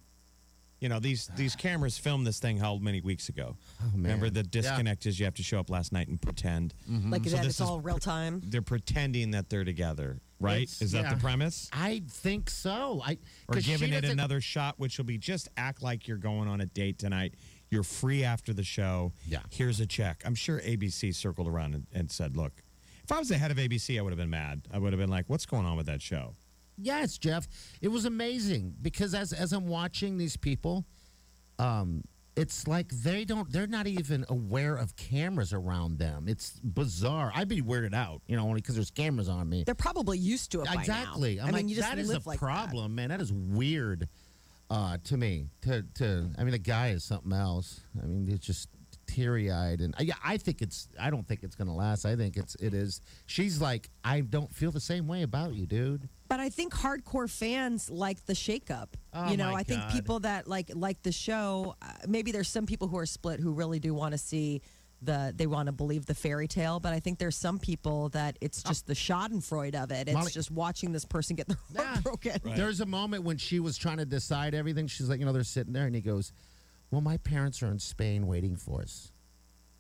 You 0.79 0.91
know 0.91 1.01
these 1.01 1.31
these 1.37 1.57
cameras 1.67 1.97
filmed 1.97 2.27
this 2.27 2.39
thing 2.39 2.59
how 2.59 2.77
many 2.77 3.01
weeks 3.01 3.31
ago? 3.31 3.57
Oh, 3.81 3.85
man. 3.97 4.03
Remember 4.03 4.29
the 4.31 4.41
Yeah. 4.41 4.61
disconnect 4.63 5.07
is 5.07 5.19
you 5.19 5.25
have 5.25 5.35
to 5.37 5.43
show 5.43 5.59
up 5.59 5.71
last 5.71 5.91
night 5.93 6.09
and 6.09 6.21
pretend. 6.21 6.75
Mm-hmm. 6.91 7.11
Like 7.11 7.25
So 7.25 7.31
that, 7.37 7.47
it's 7.47 7.61
all 7.63 7.81
real 7.81 7.99
time. 7.99 8.43
They're 8.45 8.61
pretending 8.61 9.31
that 9.31 9.49
they're 9.49 9.65
together, 9.65 10.21
right? 10.39 10.63
It's- 10.65 10.83
is 10.83 10.93
that 10.93 11.05
yeah. 11.05 11.15
the 11.15 11.21
premise? 11.21 11.71
I 11.73 12.03
think 12.11 12.51
so. 12.51 13.01
I 13.03 13.13
Or 13.49 13.55
'cause 13.55 13.65
she 13.65 13.71
giving 13.71 13.95
it 13.95 14.05
another 14.05 14.43
shot, 14.43 14.79
which 14.79 14.99
will 14.99 15.07
be 15.07 15.17
just 15.17 15.49
act 15.57 15.83
like 15.83 16.07
you're 16.07 16.19
going 16.19 16.47
on 16.47 16.61
a 16.61 16.67
date 16.67 16.99
tonight. 16.99 17.35
You're 17.71 17.83
free 17.83 18.23
after 18.25 18.53
the 18.53 18.63
show. 18.63 19.13
Yeah. 19.29 19.41
Here's 19.51 19.81
a 19.81 19.87
check. 19.87 20.23
I'm 20.25 20.35
sure 20.35 20.61
ABC 20.61 21.15
circled 21.15 21.49
around 21.49 21.75
and, 21.75 21.87
and 21.93 22.11
said, 22.11 22.37
look, 22.37 22.53
if 23.03 23.13
I 23.13 23.19
was 23.19 23.29
the 23.29 23.39
head 23.39 23.51
of 23.51 23.57
ABC, 23.57 23.99
I 23.99 24.03
would 24.03 24.11
have 24.11 24.19
been 24.19 24.31
mad. 24.31 24.63
I 24.73 24.79
would 24.79 24.93
have 24.93 25.01
been 25.01 25.11
like, 25.11 25.25
what's 25.29 25.47
going 25.47 25.67
on 25.67 25.77
with 25.77 25.87
that 25.87 26.03
show? 26.03 26.35
Yes, 26.79 27.19
Jeff. 27.19 27.47
It 27.81 27.89
was 27.89 28.05
amazing 28.05 28.75
because 28.83 29.15
as 29.15 29.33
as 29.33 29.53
I'm 29.53 29.67
watching 29.67 30.19
these 30.19 30.37
people, 30.37 30.85
um, 31.59 32.03
it's 32.37 32.69
like 32.69 32.89
they 32.91 33.25
don't 33.25 33.51
they're 33.51 33.67
not 33.67 33.87
even 33.87 34.27
aware 34.29 34.77
of 34.77 34.95
cameras 34.97 35.55
around 35.55 35.99
them. 35.99 36.27
It's 36.29 36.61
bizarre. 36.61 37.33
I'd 37.35 37.49
be 37.49 37.63
weirded 37.63 37.95
out, 37.95 38.21
you 38.27 38.37
know, 38.37 38.43
only 38.45 38.61
because 38.61 38.75
there's 38.75 38.91
cameras 38.91 39.29
on 39.29 39.49
me. 39.49 39.65
They're 39.65 39.75
probably 39.75 40.19
used 40.19 40.53
to 40.53 40.61
it 40.61 40.67
by 40.67 40.75
now. 40.75 40.81
Exactly. 40.81 41.41
I'm 41.41 41.47
I 41.47 41.51
like, 41.51 41.55
mean, 41.63 41.69
you 41.71 41.77
just 41.77 41.89
that 41.89 41.99
is 41.99 42.09
live 42.09 42.27
a 42.27 42.29
like 42.29 42.41
that. 42.41 42.45
problem, 42.45 42.95
man. 42.95 43.09
That 43.09 43.23
is 43.23 43.33
weird 43.33 44.09
uh, 44.71 44.99
to 45.05 45.17
me. 45.17 45.49
To 45.63 45.83
to 45.95 46.31
I 46.39 46.43
mean, 46.43 46.53
the 46.53 46.59
guy 46.59 46.89
is 46.89 47.05
something 47.05 47.33
else. 47.33 47.81
I 48.03 48.07
mean, 48.07 48.29
it's 48.29 48.47
just 48.47 48.69
teary 49.07 49.51
eyed, 49.51 49.81
and 49.81 49.95
I, 49.99 50.09
I 50.25 50.37
think 50.37 50.63
it's. 50.63 50.89
I 51.01 51.11
don't 51.11 51.27
think 51.27 51.43
it's 51.43 51.55
going 51.55 51.69
to 51.69 51.75
last. 51.75 52.05
I 52.05 52.17
think 52.17 52.37
it's. 52.37 52.55
It 52.57 52.75
is. 52.75 53.01
She's 53.27 53.61
like, 53.61 53.89
I 54.05 54.21
don't 54.21 54.53
feel 54.55 54.71
the 54.71 54.81
same 54.81 55.07
way 55.07 55.23
about 55.23 55.55
you, 55.55 55.67
dude. 55.67 56.09
But 56.29 56.41
I 56.41 56.49
think 56.49 56.75
hardcore 56.75 57.31
fans 57.31 57.89
like 57.89 58.27
the 58.27 58.33
shakeup. 58.33 58.89
Oh, 59.13 59.31
you 59.31 59.37
know, 59.37 59.55
I 59.55 59.63
think 59.63 59.83
God. 59.83 59.93
people 59.93 60.21
that 60.21 60.49
like 60.49 60.71
like 60.75 61.03
the 61.03 61.13
show. 61.13 61.77
Uh, 61.81 61.87
maybe 62.09 62.33
there's 62.33 62.49
some 62.49 62.67
people 62.67 62.89
who 62.89 62.99
are 62.99 63.07
split 63.07 63.41
who 63.41 63.53
really 63.53 63.79
do 63.79 63.95
want 63.95 64.13
to 64.13 64.19
see 64.19 64.63
the. 65.03 65.33
They 65.37 65.47
want 65.47 65.67
to 65.67 65.73
believe 65.73 66.07
the 66.07 66.15
fairy 66.15 66.49
tale, 66.49 66.81
but 66.81 66.93
I 66.93 67.01
think 67.01 67.19
there's 67.19 67.37
some 67.37 67.59
people 67.59 68.09
that 68.11 68.37
it's 68.41 68.63
just 68.63 68.87
the 68.87 68.95
Schadenfreude 68.95 69.75
of 69.75 69.91
it. 69.91 70.09
It's 70.09 70.15
Molly- 70.15 70.33
just 70.33 70.51
watching 70.51 70.93
this 70.93 71.05
person 71.05 71.37
get 71.37 71.49
their 71.49 71.59
heart 71.75 71.97
Yeah. 71.97 72.01
broken. 72.01 72.41
There's 72.57 72.81
a 72.81 72.87
moment 72.87 73.25
when 73.25 73.37
she 73.39 73.61
was 73.61 73.77
trying 73.77 73.99
to 73.99 74.07
decide 74.07 74.55
everything. 74.55 74.87
She's 74.87 75.09
like, 75.09 75.21
you 75.21 75.27
know, 75.27 75.33
they're 75.33 75.45
sitting 75.45 75.73
there, 75.73 75.87
and 75.87 75.95
he 75.95 76.01
goes, 76.01 76.33
"Well, 76.91 77.01
my 77.01 77.17
parents 77.19 77.63
are 77.63 77.71
in 77.71 77.79
Spain 77.79 78.27
waiting 78.27 78.57
for 78.57 78.83
us," 78.83 79.13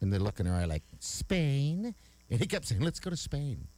and 0.01 0.13
they 0.13 0.19
look 0.19 0.41
in 0.41 0.47
her 0.47 0.55
eye 0.55 0.65
like, 0.67 0.85
"Spain," 1.01 1.95
and 2.31 2.41
he 2.41 2.47
kept 2.47 2.67
saying, 2.67 2.81
"Let's 2.83 3.01
go 3.01 3.11
to 3.11 3.17
Spain." 3.17 3.69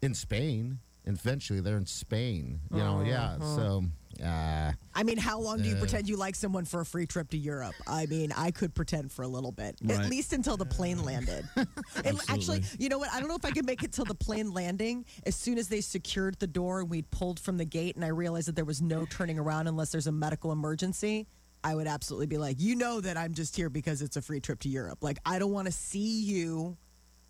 In 0.00 0.14
Spain, 0.14 0.78
and 1.04 1.16
eventually 1.18 1.60
they're 1.60 1.76
in 1.76 1.86
Spain. 1.86 2.60
You 2.70 2.78
know, 2.78 3.02
yeah. 3.02 3.32
Uh-huh. 3.32 3.56
So, 3.56 3.84
uh, 4.24 4.72
I 4.94 5.02
mean, 5.02 5.18
how 5.18 5.38
long 5.40 5.62
do 5.62 5.68
you 5.68 5.76
pretend 5.76 6.08
you 6.08 6.16
like 6.16 6.34
someone 6.34 6.64
for 6.64 6.80
a 6.80 6.86
free 6.86 7.06
trip 7.06 7.30
to 7.30 7.38
Europe? 7.38 7.74
I 7.86 8.06
mean, 8.06 8.32
I 8.36 8.50
could 8.50 8.74
pretend 8.74 9.12
for 9.12 9.22
a 9.22 9.28
little 9.28 9.52
bit, 9.52 9.76
Right. 9.82 10.00
at 10.00 10.10
least 10.10 10.32
until 10.32 10.56
the 10.56 10.66
plane 10.66 11.04
landed. 11.04 11.48
and 12.04 12.18
actually, 12.28 12.62
you 12.78 12.88
know 12.88 12.98
what? 12.98 13.12
I 13.12 13.20
don't 13.20 13.28
know 13.28 13.36
if 13.36 13.44
I 13.44 13.50
could 13.50 13.66
make 13.66 13.82
it 13.82 13.92
till 13.92 14.04
the 14.04 14.14
plane 14.14 14.50
landing. 14.50 15.04
As 15.24 15.36
soon 15.36 15.56
as 15.58 15.68
they 15.68 15.80
secured 15.80 16.38
the 16.40 16.46
door 16.46 16.80
and 16.80 16.90
we'd 16.90 17.10
pulled 17.10 17.38
from 17.38 17.58
the 17.58 17.64
gate, 17.64 17.96
and 17.96 18.04
I 18.04 18.08
realized 18.08 18.48
that 18.48 18.56
there 18.56 18.64
was 18.64 18.82
no 18.82 19.04
turning 19.06 19.38
around 19.38 19.66
unless 19.68 19.90
there's 19.92 20.06
a 20.06 20.12
medical 20.12 20.50
emergency. 20.52 21.26
I 21.62 21.74
would 21.74 21.86
absolutely 21.88 22.26
be 22.26 22.38
like, 22.38 22.60
you 22.60 22.74
know 22.76 23.00
that 23.00 23.16
I'm 23.16 23.34
just 23.34 23.56
here 23.56 23.68
because 23.68 24.00
it's 24.02 24.16
a 24.16 24.22
free 24.22 24.40
trip 24.40 24.60
to 24.60 24.68
Europe. 24.68 24.98
Like, 25.02 25.18
I 25.26 25.38
don't 25.38 25.52
want 25.52 25.66
to 25.66 25.72
see 25.72 26.22
you 26.22 26.76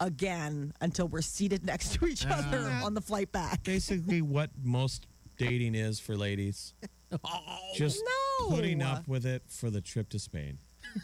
again 0.01 0.73
until 0.81 1.09
we're 1.09 1.23
seated 1.23 1.65
next 1.67 1.95
to 1.95 2.07
each 2.07 2.27
other 2.27 2.69
on 2.83 2.95
the 2.95 3.01
flight 3.01 3.33
back. 3.33 3.63
Basically, 3.65 4.23
what 4.23 4.51
most 4.63 5.07
dating 5.39 5.75
is 5.75 5.99
for 5.99 6.17
ladies. 6.17 6.75
Just 7.75 8.03
no. 8.41 8.49
putting 8.51 8.83
up 8.83 9.09
with 9.09 9.25
it 9.25 9.43
for 9.49 9.71
the 9.71 9.81
trip 9.81 10.11
to 10.11 10.19
Spain. 10.19 10.59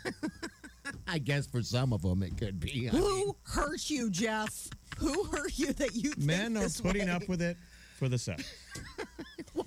I 1.08 1.18
guess 1.18 1.46
for 1.46 1.62
some 1.62 1.92
of 1.92 2.02
them 2.02 2.22
it 2.22 2.36
could 2.36 2.60
be. 2.60 2.88
I 2.90 2.92
mean, 2.92 3.02
Who 3.02 3.36
hurt 3.44 3.88
you, 3.88 4.10
Jeff? 4.10 4.68
Who 4.98 5.24
hurt 5.24 5.58
you 5.58 5.72
that 5.72 5.94
you 5.94 6.10
think 6.10 6.26
Men 6.26 6.56
are 6.56 6.60
this 6.64 6.80
putting 6.80 7.06
way? 7.06 7.12
up 7.12 7.28
with 7.28 7.40
it 7.40 7.56
for 7.98 8.08
the 8.08 8.18
sex. 8.18 8.52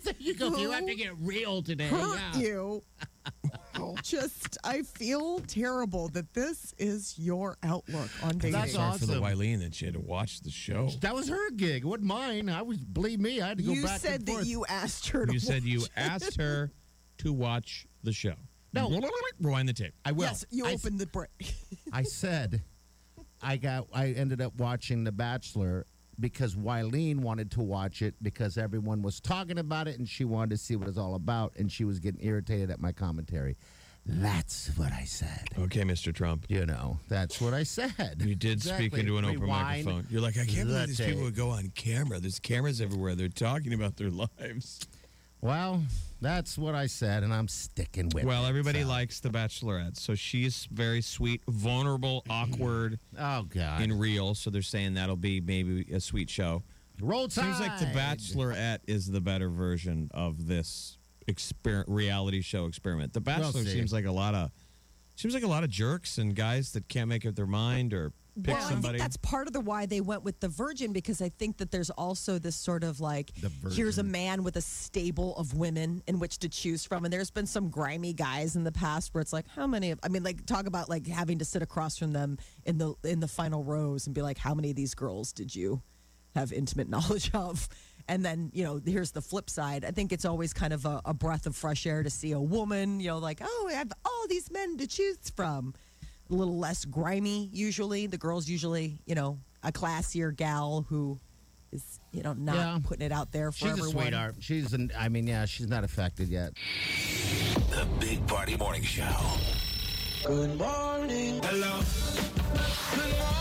well, 0.08 0.14
there 0.20 0.28
you 0.28 0.34
go. 0.36 0.58
You 0.58 0.72
have 0.72 0.86
to 0.86 0.96
get 0.96 1.12
real 1.20 1.62
today. 1.62 1.88
hurt 1.88 2.20
Yeah. 2.36 2.40
you. 2.40 2.84
Just, 4.04 4.58
I 4.64 4.82
feel 4.82 5.40
terrible 5.42 6.08
that 6.10 6.34
this 6.34 6.74
is 6.80 7.14
your 7.20 7.58
outlook 7.64 8.10
on 8.24 8.38
dating. 8.38 8.54
That's 8.54 8.74
Sorry 8.74 8.98
for 8.98 9.06
the 9.06 9.22
awesome. 9.22 9.40
Wileen 9.40 9.60
that 9.60 9.76
she 9.76 9.86
had 9.86 9.94
to 9.96 10.00
watch 10.00 10.42
the 10.42 10.50
show. 10.50 10.90
That 11.02 11.14
was 11.14 11.30
her 11.30 11.52
gig. 11.52 11.84
It 11.84 11.86
wasn't 11.86 12.06
mine. 12.08 12.50
I 12.50 12.62
was, 12.64 12.78
believe 12.78 13.20
me, 13.20 13.42
I 13.42 13.50
had 13.50 13.58
to 13.58 13.64
go 13.64 13.72
you 13.74 13.84
back 13.84 14.00
said 14.00 14.20
and 14.22 14.26
that 14.28 14.32
forth. 14.34 14.48
you 14.48 14.66
asked 14.68 15.10
her 15.10 15.26
to. 15.26 15.34
You 15.34 15.40
said 15.40 15.64
you 15.64 15.84
it. 15.84 15.90
asked 15.96 16.38
her 16.38 16.72
to 17.20 17.34
watch 17.34 17.86
the 18.04 18.14
show. 18.14 18.34
No. 18.74 18.90
Rewind 19.40 19.70
the 19.70 19.74
tape. 19.74 19.94
I 20.06 20.12
will. 20.12 20.24
Yes, 20.26 20.46
you 20.50 20.66
I, 20.66 20.74
opened 20.74 21.00
the 21.00 21.08
break. 21.08 21.30
I 21.92 22.04
said 22.04 22.64
I 23.42 23.58
got 23.58 23.88
I 23.94 24.08
ended 24.10 24.42
up 24.42 24.56
watching 24.58 25.04
The 25.04 25.12
Bachelor 25.12 25.86
because 26.20 26.56
Wileen 26.56 27.18
wanted 27.18 27.52
to 27.52 27.62
watch 27.62 28.02
it 28.02 28.16
because 28.22 28.58
everyone 28.58 29.02
was 29.02 29.20
talking 29.20 29.60
about 29.60 29.88
it 29.88 29.98
and 30.00 30.08
she 30.08 30.26
wanted 30.26 30.52
to 30.52 30.58
see 30.58 30.76
what 30.76 30.88
it's 30.88 30.98
all 30.98 31.16
about 31.16 31.54
and 31.58 31.72
she 31.72 31.84
was 31.86 32.00
getting 32.00 32.24
irritated 32.26 32.72
at 32.72 32.80
my 32.80 32.92
commentary. 32.92 33.58
That's 34.10 34.70
what 34.78 34.94
I 34.94 35.04
said. 35.04 35.50
Okay, 35.60 35.82
Mr. 35.82 36.16
Trump. 36.16 36.46
You 36.48 36.66
know, 36.66 36.98
that's 37.10 37.42
what 37.42 37.54
I 37.54 37.64
said. 37.64 38.22
You 38.26 38.36
did 38.36 38.62
speak 38.64 38.94
into 38.94 39.18
an 39.18 39.26
open 39.26 39.42
Rewind 39.42 39.86
microphone. 39.86 40.08
You're 40.10 40.22
like, 40.22 40.38
I 40.38 40.46
can't 40.46 40.70
believe 40.70 40.88
these 40.88 41.02
people 41.02 41.24
would 41.24 41.36
go 41.36 41.50
on 41.50 41.72
camera. 41.76 42.20
There's 42.20 42.40
cameras 42.40 42.80
everywhere. 42.80 43.16
They're 43.16 43.28
talking 43.28 43.74
about 43.74 43.98
their 43.98 44.10
lives. 44.40 44.88
Well, 45.42 45.84
that's 46.20 46.58
what 46.58 46.74
I 46.76 46.88
said, 46.88 47.24
and 47.24 47.34
I'm 47.34 47.48
sticking 47.48 48.10
with 48.14 48.24
Well, 48.26 48.46
it. 48.46 48.50
everybody 48.50 48.82
so. 48.82 48.88
likes 48.88 49.20
the 49.20 49.30
Bachelorette, 49.30 49.98
so 49.98 50.16
she's 50.16 50.68
very 50.72 51.02
sweet, 51.02 51.42
vulnerable, 51.48 52.24
awkward, 52.30 53.00
Oh 53.18 53.44
God! 53.44 53.82
and 53.82 54.00
real. 54.00 54.34
So 54.34 54.50
they're 54.50 54.62
saying 54.64 54.96
that'll 54.96 55.16
be 55.16 55.40
maybe 55.40 55.86
a 55.94 56.00
sweet 56.00 56.30
show. 56.30 56.64
Roll 57.00 57.28
Tide. 57.28 57.44
Seems 57.44 57.60
like 57.60 57.78
the 57.80 57.86
Bachelorette 57.88 58.80
is 58.88 59.06
the 59.12 59.22
better 59.22 59.50
version 59.50 60.10
of 60.14 60.48
this 60.48 60.98
exper- 61.28 61.84
reality 61.88 62.42
show 62.42 62.66
experiment. 62.66 63.14
The 63.14 63.22
Bachelor 63.22 63.64
see. 63.64 63.70
seems 63.74 63.94
like 63.94 64.06
a 64.06 64.12
lot 64.12 64.34
of 64.34 64.50
seems 65.16 65.34
like 65.36 65.44
a 65.44 65.48
lot 65.48 65.64
of 65.64 65.70
jerks 65.70 66.18
and 66.18 66.36
guys 66.36 66.72
that 66.74 66.88
can't 66.90 67.08
make 67.10 67.26
up 67.26 67.36
their 67.36 67.46
mind 67.48 67.94
or 67.94 68.12
pick 68.44 68.56
well, 68.56 68.68
I 68.68 68.76
think 68.76 68.98
that's 68.98 69.18
part 69.18 69.48
of 69.48 69.54
the 69.54 69.60
why 69.60 69.86
they 69.86 70.02
went 70.02 70.24
with 70.24 70.40
the 70.40 70.48
virgin 70.48 70.94
because 70.94 71.22
I 71.22 71.30
think 71.30 71.58
that 71.58 71.72
there's 71.72 71.90
also 71.90 72.40
this 72.40 72.56
sort 72.56 72.84
of 72.84 73.00
like 73.00 73.32
here's 73.72 73.98
a 73.98 74.04
man 74.04 74.44
with 74.44 74.56
a 74.56 74.62
stable 74.62 75.36
of 75.38 75.54
women 75.54 76.04
in 76.08 76.20
which 76.20 76.40
to 76.40 76.50
choose 76.50 76.86
from, 76.86 77.06
and 77.06 77.14
there's 77.14 77.32
been 77.32 77.46
some 77.46 77.70
grimy 77.70 78.14
guys 78.14 78.56
in 78.56 78.64
the 78.64 78.72
past 78.72 79.14
where 79.14 79.22
it's 79.22 79.34
like 79.34 79.46
how 79.56 79.68
many? 79.68 79.92
Of, 79.92 80.00
I 80.04 80.10
mean, 80.10 80.24
like 80.24 80.46
talk 80.46 80.68
about 80.68 80.90
like 80.90 81.08
having 81.08 81.40
to 81.40 81.46
sit 81.46 81.62
across 81.62 81.98
from 81.98 82.14
them 82.14 82.38
in 82.66 82.78
the 82.78 82.94
in 83.04 83.20
the 83.20 83.28
final 83.28 83.64
rows 83.64 84.08
and 84.08 84.16
be 84.16 84.22
like, 84.22 84.38
how 84.38 84.54
many 84.54 84.70
of 84.70 84.76
these 84.76 84.94
girls 84.94 85.34
did 85.34 85.56
you 85.56 85.82
have 86.36 86.54
intimate 86.54 86.90
knowledge 86.98 87.32
of? 87.34 87.68
And 88.10 88.24
then 88.24 88.52
you 88.54 88.64
know, 88.64 88.80
here's 88.86 89.12
the 89.12 89.22
flip 89.22 89.50
side. 89.50 89.84
I 89.84 89.92
think 89.92 90.14
it's 90.14 90.26
always 90.26 90.54
kind 90.54 90.74
of 90.74 90.86
a, 90.86 91.02
a 91.06 91.14
breath 91.14 91.46
of 91.46 91.56
fresh 91.56 91.86
air 91.86 92.04
to 92.04 92.10
see 92.10 92.32
a 92.32 92.40
woman, 92.40 93.00
you 93.00 93.08
know, 93.08 93.18
like 93.18 93.42
oh, 93.44 93.68
I 93.70 93.74
have 93.74 93.92
all 94.06 94.28
these 94.30 94.50
men 94.52 94.78
to 94.78 94.88
choose 94.88 95.18
from 95.36 95.74
a 96.30 96.34
little 96.34 96.58
less 96.58 96.86
grimy 96.86 97.50
usually. 97.54 98.08
The 98.08 98.18
girl's 98.18 98.48
usually, 98.50 99.00
you 99.06 99.16
know, 99.16 99.40
a 99.64 99.72
classier 99.72 100.36
gal 100.36 100.86
who 100.90 101.20
is, 101.72 102.00
you 102.12 102.24
know, 102.24 102.34
not 102.34 102.56
Yeah. 102.56 102.80
putting 102.84 103.06
it 103.06 103.12
out 103.12 103.32
there 103.32 103.52
for 103.52 103.58
She's 103.60 103.68
a 103.68 103.72
everyone. 103.72 103.92
sweetheart. 103.92 104.36
She's 104.40 104.74
an. 104.74 104.92
I 104.98 105.10
mean, 105.10 105.28
yeah, 105.28 105.46
she's 105.46 105.68
not 105.68 105.84
affected 105.84 106.30
yet. 106.30 106.54
The 107.72 107.86
Big 108.00 108.26
Party 108.28 108.56
Morning 108.58 108.84
Show. 108.84 109.04
Good 110.26 110.58
morning. 110.58 111.40
Hello. 111.44 111.80
Good 112.96 113.20
morning. 113.20 113.37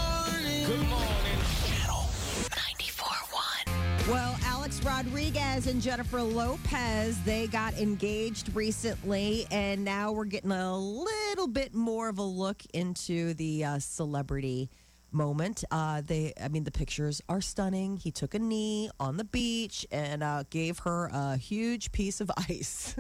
Rodriguez 4.87 5.67
and 5.67 5.83
Jennifer 5.83 6.23
Lopez, 6.23 7.21
they 7.25 7.49
got 7.49 7.75
engaged 7.75 8.55
recently, 8.55 9.45
and 9.51 9.85
now 9.85 10.13
we're 10.13 10.25
getting 10.25 10.53
a 10.53 10.79
little 10.79 11.49
bit 11.49 11.75
more 11.75 12.09
of 12.09 12.19
a 12.19 12.23
look 12.23 12.63
into 12.73 13.35
the 13.35 13.65
uh, 13.65 13.79
celebrity 13.81 14.71
moment. 15.11 15.65
Uh, 15.73 16.03
they, 16.07 16.33
I 16.41 16.47
mean, 16.49 16.63
the 16.63 16.71
pictures 16.71 17.21
are 17.29 17.41
stunning. 17.41 17.97
He 17.97 18.13
took 18.13 18.35
a 18.35 18.39
knee 18.39 18.89
on 19.01 19.17
the 19.17 19.25
beach 19.25 19.85
and 19.91 20.23
uh, 20.23 20.45
gave 20.51 20.79
her 20.81 21.11
a 21.13 21.37
huge 21.37 21.91
piece 21.91 22.21
of 22.21 22.31
ice. 22.49 22.95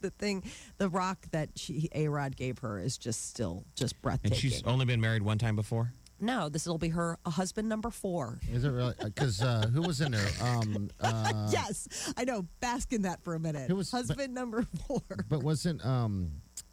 the 0.00 0.10
thing, 0.10 0.42
the 0.78 0.88
rock 0.88 1.26
that 1.30 1.50
she, 1.54 1.88
A 1.94 2.08
Rod 2.08 2.36
gave 2.36 2.58
her 2.58 2.80
is 2.80 2.98
just 2.98 3.28
still 3.28 3.64
just 3.76 4.00
breathtaking. 4.02 4.32
and 4.32 4.40
she's 4.40 4.62
only 4.64 4.86
been 4.86 5.00
married 5.00 5.22
one 5.22 5.38
time 5.38 5.54
before. 5.54 5.92
No, 6.22 6.48
this 6.48 6.66
will 6.66 6.78
be 6.78 6.88
her 6.90 7.18
a 7.26 7.30
husband 7.30 7.68
number 7.68 7.90
four. 7.90 8.38
Is 8.50 8.64
it 8.64 8.70
really? 8.70 8.94
Because 9.02 9.42
uh, 9.42 9.66
who 9.72 9.82
was 9.82 10.00
in 10.00 10.12
there? 10.12 10.28
Um, 10.40 10.88
uh, 11.00 11.48
yes, 11.50 12.12
I 12.16 12.24
know. 12.24 12.46
Bask 12.60 12.92
in 12.92 13.02
that 13.02 13.22
for 13.22 13.34
a 13.34 13.40
minute. 13.40 13.68
Who 13.68 13.76
was- 13.76 13.90
husband 13.90 14.32
number 14.32 14.64
four? 14.86 15.02
but 15.28 15.42
wasn't 15.42 15.84
um, 15.84 16.30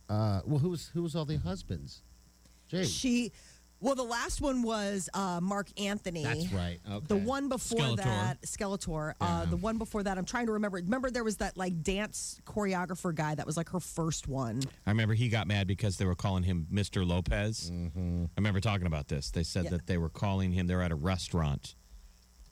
uh, 0.08 0.42
well, 0.46 0.60
who 0.60 0.70
was 0.70 0.90
who 0.94 1.02
was 1.04 1.16
all 1.16 1.26
the 1.26 1.38
husbands? 1.38 2.04
Jay. 2.68 2.86
She, 2.86 3.32
well, 3.82 3.96
the 3.96 4.04
last 4.04 4.42
one 4.42 4.62
was 4.62 5.10
uh, 5.14 5.40
Marc 5.42 5.68
Anthony. 5.80 6.24
That's 6.24 6.52
right. 6.52 6.80
Okay. 6.90 7.06
The 7.08 7.16
one 7.18 7.48
before 7.50 7.80
Skeletor. 7.80 7.96
that, 8.04 8.42
Skeletor. 8.42 9.14
Uh, 9.22 9.46
the 9.46 9.56
one 9.58 9.78
before 9.78 10.04
that, 10.04 10.18
I'm 10.18 10.26
trying 10.26 10.48
to 10.48 10.52
remember. 10.54 10.78
Remember, 10.78 11.10
there 11.12 11.24
was 11.24 11.38
that 11.38 11.56
like 11.58 11.82
dance 11.84 12.40
choreographer 12.46 13.14
guy 13.16 13.36
that 13.36 13.46
was 13.46 13.56
like 13.58 13.70
her 13.70 13.80
first 13.80 14.28
one. 14.28 14.62
I 14.86 14.92
remember 14.92 15.14
he 15.14 15.30
got 15.30 15.48
mad 15.48 15.68
because 15.68 15.98
they 15.98 16.06
were 16.06 16.16
calling 16.16 16.44
him 16.44 16.68
Mr. 16.72 17.08
Lopez. 17.08 17.72
Mm-hmm. 17.72 18.26
I 18.26 18.30
remember 18.38 18.60
talking 18.60 18.88
about 18.88 19.08
this. 19.08 19.32
They 19.32 19.44
said 19.44 19.66
Yeah. 19.66 19.70
that 19.72 19.88
they 19.88 19.98
were 19.98 20.10
calling 20.10 20.52
him. 20.52 20.68
They 20.68 20.76
were 20.76 20.84
at 20.84 20.92
a 20.92 20.96
restaurant, 20.96 21.76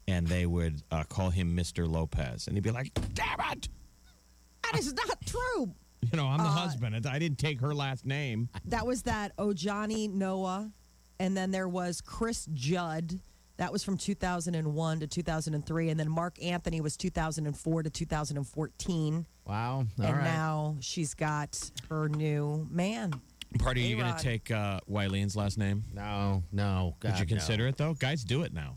and 0.08 0.28
they 0.28 0.46
would 0.46 0.82
uh, 0.92 1.04
call 1.04 1.30
him 1.30 1.56
Mr. 1.58 1.90
Lopez, 1.90 2.48
and 2.48 2.56
he'd 2.56 2.64
be 2.64 2.72
like, 2.72 2.92
"Damn 3.14 3.40
it! 3.52 3.68
That 4.64 4.80
is 4.80 4.94
not 4.94 5.18
true. 5.26 5.74
You 6.12 6.18
know, 6.18 6.26
Uh, 6.26 6.30
I'm 6.30 6.38
the 6.38 6.44
husband. 6.46 7.06
I 7.08 7.20
didn't 7.20 7.38
take 7.40 7.60
her 7.62 7.74
last 7.76 8.06
name." 8.06 8.50
That 8.66 8.86
was 8.88 9.04
that 9.04 9.36
Ojani 9.38 10.10
Noa, 10.10 10.72
and 11.20 11.36
then 11.36 11.52
there 11.52 11.68
was 11.68 12.02
Cris 12.02 12.48
Judd. 12.54 13.20
That 13.58 13.72
was 13.72 13.84
from 13.84 13.98
2001 13.98 15.00
to 15.00 15.08
2003, 15.08 15.90
and 15.90 16.00
then 16.00 16.10
Marc 16.10 16.42
Anthony 16.44 16.80
was 16.80 16.96
2004 16.96 17.84
to 17.84 17.90
2014. 17.90 19.26
Wow. 19.46 19.74
All 19.76 19.86
and 19.98 20.16
right. 20.16 20.24
now 20.24 20.76
she's 20.80 21.14
got 21.16 21.72
her 21.90 22.08
new 22.08 22.68
man. 22.70 23.20
Party, 23.60 23.84
are 23.86 23.88
you 23.88 23.96
going 23.98 24.14
to 24.14 24.22
take 24.22 24.52
uh, 24.52 24.80
Wileen's 24.90 25.36
last 25.36 25.58
name? 25.58 25.84
no, 25.94 26.44
no. 26.52 26.96
God, 27.00 27.12
Would 27.12 27.20
you 27.20 27.26
no. 27.26 27.40
consider 27.40 27.68
it 27.68 27.78
though? 27.78 27.94
Guys 27.94 28.24
do 28.24 28.44
it 28.44 28.54
now. 28.54 28.76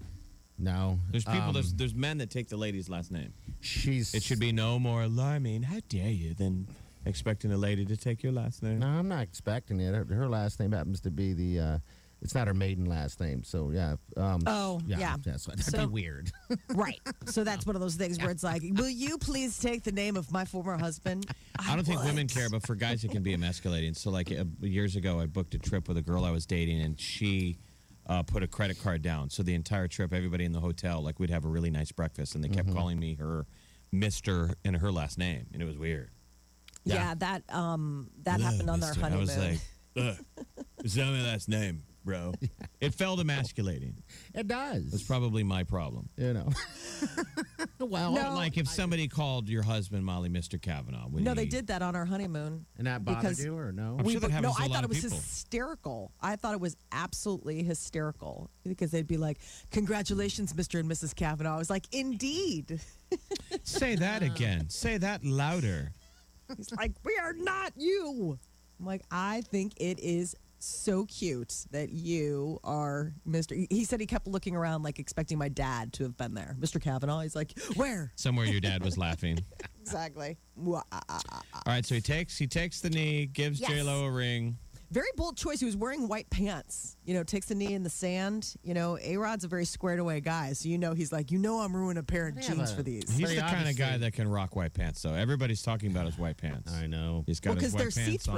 No. 0.58 0.98
There's 1.10 1.24
people. 1.24 1.40
Um, 1.48 1.52
there's 1.54 1.74
there's 1.74 1.94
men 1.94 2.18
that 2.18 2.30
take 2.30 2.48
the 2.48 2.56
lady's 2.56 2.88
last 2.88 3.10
name. 3.10 3.32
she's. 3.60 4.14
It 4.14 4.22
should 4.22 4.38
be 4.38 4.52
no 4.52 4.78
more 4.78 5.02
alarming. 5.02 5.62
How 5.64 5.80
dare 5.88 6.10
you? 6.10 6.34
Than 6.34 6.68
expecting 7.04 7.52
a 7.52 7.56
lady 7.56 7.84
to 7.86 7.96
take 7.96 8.22
your 8.22 8.32
last 8.32 8.62
name. 8.62 8.78
No, 8.78 8.86
I'm 8.86 9.08
not 9.08 9.22
expecting 9.22 9.80
it. 9.80 9.94
Her, 9.94 10.04
her 10.04 10.28
last 10.28 10.60
name 10.60 10.72
happens 10.72 11.00
to 11.02 11.10
be 11.10 11.32
the. 11.32 11.60
Uh, 11.60 11.78
it's 12.22 12.34
not 12.34 12.46
her 12.48 12.54
maiden 12.54 12.84
last 12.84 13.20
name, 13.20 13.42
so 13.44 13.70
yeah. 13.70 13.96
Um, 14.16 14.42
Oh, 14.46 14.80
yeah. 14.86 15.14
so 15.36 15.50
that'd 15.52 15.64
So- 15.64 15.86
be 15.86 15.86
weird. 15.86 16.30
Right. 16.74 17.00
So 17.26 17.44
that's 17.44 17.66
one 17.66 17.76
of 17.76 17.80
those 17.82 17.94
things 17.96 18.18
where 18.18 18.30
it's 18.30 18.42
like, 18.42 18.62
will 18.72 18.88
you 18.88 19.18
please 19.18 19.58
take 19.58 19.82
the 19.82 19.92
name 19.92 20.16
of 20.16 20.30
my 20.32 20.44
former 20.44 20.76
husband? 20.78 21.26
I 21.58 21.74
don't 21.76 21.84
think 21.84 22.02
women 22.04 22.26
care, 22.28 22.48
but 22.50 22.66
for 22.66 22.74
guys, 22.74 23.04
it 23.04 23.10
can 23.10 23.22
be 23.22 23.32
emasculating. 23.34 23.94
So, 23.94 24.10
like 24.10 24.30
uh, 24.32 24.44
years 24.60 24.96
ago, 24.96 25.20
I 25.20 25.26
booked 25.26 25.54
a 25.54 25.58
trip 25.58 25.88
with 25.88 25.96
a 25.96 26.02
girl 26.02 26.24
I 26.24 26.30
was 26.30 26.46
dating, 26.46 26.80
and 26.80 26.98
she 27.00 27.58
uh, 28.06 28.22
put 28.22 28.42
a 28.42 28.48
credit 28.48 28.82
card 28.82 29.02
down. 29.02 29.30
So 29.30 29.42
the 29.42 29.54
entire 29.54 29.86
trip, 29.88 30.12
everybody 30.12 30.44
in 30.44 30.52
the 30.52 30.60
hotel, 30.60 31.02
like 31.02 31.18
we'd 31.20 31.30
have 31.30 31.44
a 31.44 31.48
really 31.48 31.70
nice 31.70 31.92
breakfast, 31.92 32.34
and 32.34 32.42
they 32.42 32.48
kept 32.48 32.72
calling 32.72 32.98
me 32.98 33.14
her 33.16 33.46
Mister 33.92 34.50
and 34.64 34.76
her 34.76 34.90
last 34.92 35.18
name, 35.18 35.46
and 35.52 35.60
it 35.62 35.64
was 35.64 35.76
weird. 35.78 36.10
Yeah, 36.84 37.14
that 37.16 37.42
um 37.54 38.10
that 38.22 38.40
happened 38.40 38.70
on 38.70 38.80
their 38.80 38.90
Mister. 38.90 39.00
honeymoon. 39.02 39.28
I 39.30 39.34
was 39.34 39.38
like, 39.38 39.58
Ugh, 39.96 40.64
is 40.84 40.94
that 40.94 41.06
my 41.06 41.22
last 41.22 41.48
name, 41.48 41.82
bro? 42.04 42.32
It 42.80 42.94
felt 42.94 43.20
emasculating. 43.20 44.02
it 44.34 44.46
does. 44.48 44.90
That's 44.90 45.02
probably 45.02 45.42
my 45.42 45.64
problem. 45.64 46.08
you 46.16 46.32
know. 46.32 46.48
well, 47.78 48.12
No. 48.12 48.34
Like 48.34 48.56
if 48.56 48.68
somebody 48.68 49.08
called 49.08 49.48
your 49.48 49.62
husband 49.62 50.04
Molly 50.04 50.28
Mr. 50.28 50.60
Kavanaugh, 50.60 51.08
would 51.08 51.22
no, 51.24 51.34
they 51.34 51.46
did 51.46 51.66
that 51.68 51.82
on 51.82 51.94
our 51.96 52.04
honeymoon. 52.04 52.64
and 52.78 52.86
that 52.86 53.04
bothered 53.04 53.20
because- 53.22 53.44
you 53.44 53.56
or 53.56 53.72
no? 53.72 53.96
I'm 53.98 54.04
We 54.04 54.12
sure 54.12 54.20
that 54.22 54.30
happens 54.30 54.52
no, 54.52 54.56
to 54.56 54.62
a 54.62 54.64
I 54.64 54.66
lot 54.68 54.74
thought 54.76 54.84
it 54.84 54.88
was 54.88 55.00
people. 55.02 55.16
hysterical. 55.18 56.12
I 56.20 56.36
thought 56.36 56.54
it 56.54 56.60
was 56.60 56.76
absolutely 56.92 57.62
hysterical 57.62 58.50
because 58.64 58.90
they'd 58.90 59.06
be 59.06 59.16
like, 59.16 59.38
"Congratulations, 59.70 60.52
Mr. 60.52 60.80
and 60.80 60.90
Mrs. 60.90 61.14
Kavanaugh." 61.14 61.54
I 61.54 61.58
was 61.58 61.70
like, 61.70 61.86
"Indeed." 61.92 62.80
Say 63.64 63.96
that 63.96 64.22
again. 64.22 64.68
Say 64.70 64.98
that 64.98 65.24
louder. 65.24 65.92
He's 66.56 66.72
like, 66.72 66.92
"We 67.04 67.18
are 67.22 67.32
not 67.32 67.72
you." 67.76 68.38
I'm 68.78 68.86
like, 68.86 69.02
"I 69.10 69.42
think 69.50 69.72
it 69.76 69.98
is 70.00 70.34
so 70.62 71.04
cute 71.06 71.66
that 71.70 71.90
you 71.90 72.58
are 72.64 73.12
Mr." 73.28 73.66
He 73.70 73.84
said 73.84 74.00
he 74.00 74.06
kept 74.06 74.26
looking 74.26 74.54
around 74.56 74.82
like 74.82 74.98
expecting 74.98 75.38
my 75.38 75.48
dad 75.48 75.92
to 75.94 76.02
have 76.04 76.16
been 76.16 76.34
there. 76.34 76.56
Mr. 76.60 76.80
Kavanaugh. 76.80 77.20
He's 77.20 77.36
like, 77.36 77.58
"Where?" 77.76 78.12
Somewhere 78.16 78.46
your 78.46 78.60
dad 78.60 78.84
was 78.84 78.96
laughing. 78.98 79.38
Exactly. 79.82 80.36
Wah, 80.56 80.82
ah, 80.92 81.00
ah, 81.08 81.20
ah. 81.32 81.42
All 81.54 81.62
right, 81.72 81.84
so 81.84 81.94
he 81.96 82.00
takes 82.00 82.36
he 82.38 82.46
takes 82.46 82.80
the 82.80 82.90
knee, 82.90 83.26
gives 83.26 83.60
Yes. 83.60 83.70
J 83.70 83.82
Lo 83.82 84.04
a 84.04 84.10
ring. 84.10 84.56
Very 84.92 85.08
bold 85.16 85.36
choice. 85.36 85.58
He 85.58 85.66
was 85.66 85.74
wearing 85.76 86.06
white 86.06 86.28
pants. 86.30 86.96
You 87.04 87.14
know, 87.14 87.24
takes 87.24 87.50
a 87.50 87.54
knee 87.54 87.72
in 87.74 87.82
the 87.82 87.90
sand. 87.90 88.54
You 88.62 88.74
know, 88.74 88.98
A 89.02 89.16
Rod's 89.16 89.42
a 89.44 89.48
very 89.48 89.64
squared 89.64 89.98
away 89.98 90.20
guy. 90.20 90.52
So, 90.52 90.68
you 90.68 90.78
know, 90.78 90.92
he's 90.94 91.12
like, 91.12 91.30
you 91.32 91.38
know, 91.38 91.60
I'm 91.60 91.74
ruining 91.74 91.98
a 91.98 92.02
pair 92.04 92.28
of 92.28 92.38
jeans 92.40 92.70
but- 92.70 92.76
for 92.76 92.82
these. 92.82 93.08
He's 93.10 93.28
They 93.30 93.36
the 93.36 93.40
kind 93.40 93.68
of 93.68 93.76
guy 93.76 93.98
that 93.98 94.12
can 94.12 94.28
rock 94.28 94.54
white 94.54 94.74
pants. 94.74 95.00
though. 95.02 95.14
everybody's 95.14 95.62
talking 95.62 95.90
about 95.90 96.06
his 96.06 96.18
white 96.18 96.36
pants. 96.36 96.72
I 96.74 96.86
know. 96.86 97.24
He's 97.26 97.40
got 97.40 97.50
Well, 97.50 97.60
his 97.60 97.72
because 97.72 97.74
white 97.74 97.78
they're 97.80 97.90
see 98.04 98.10
pants 98.18 98.28
on. 98.28 98.36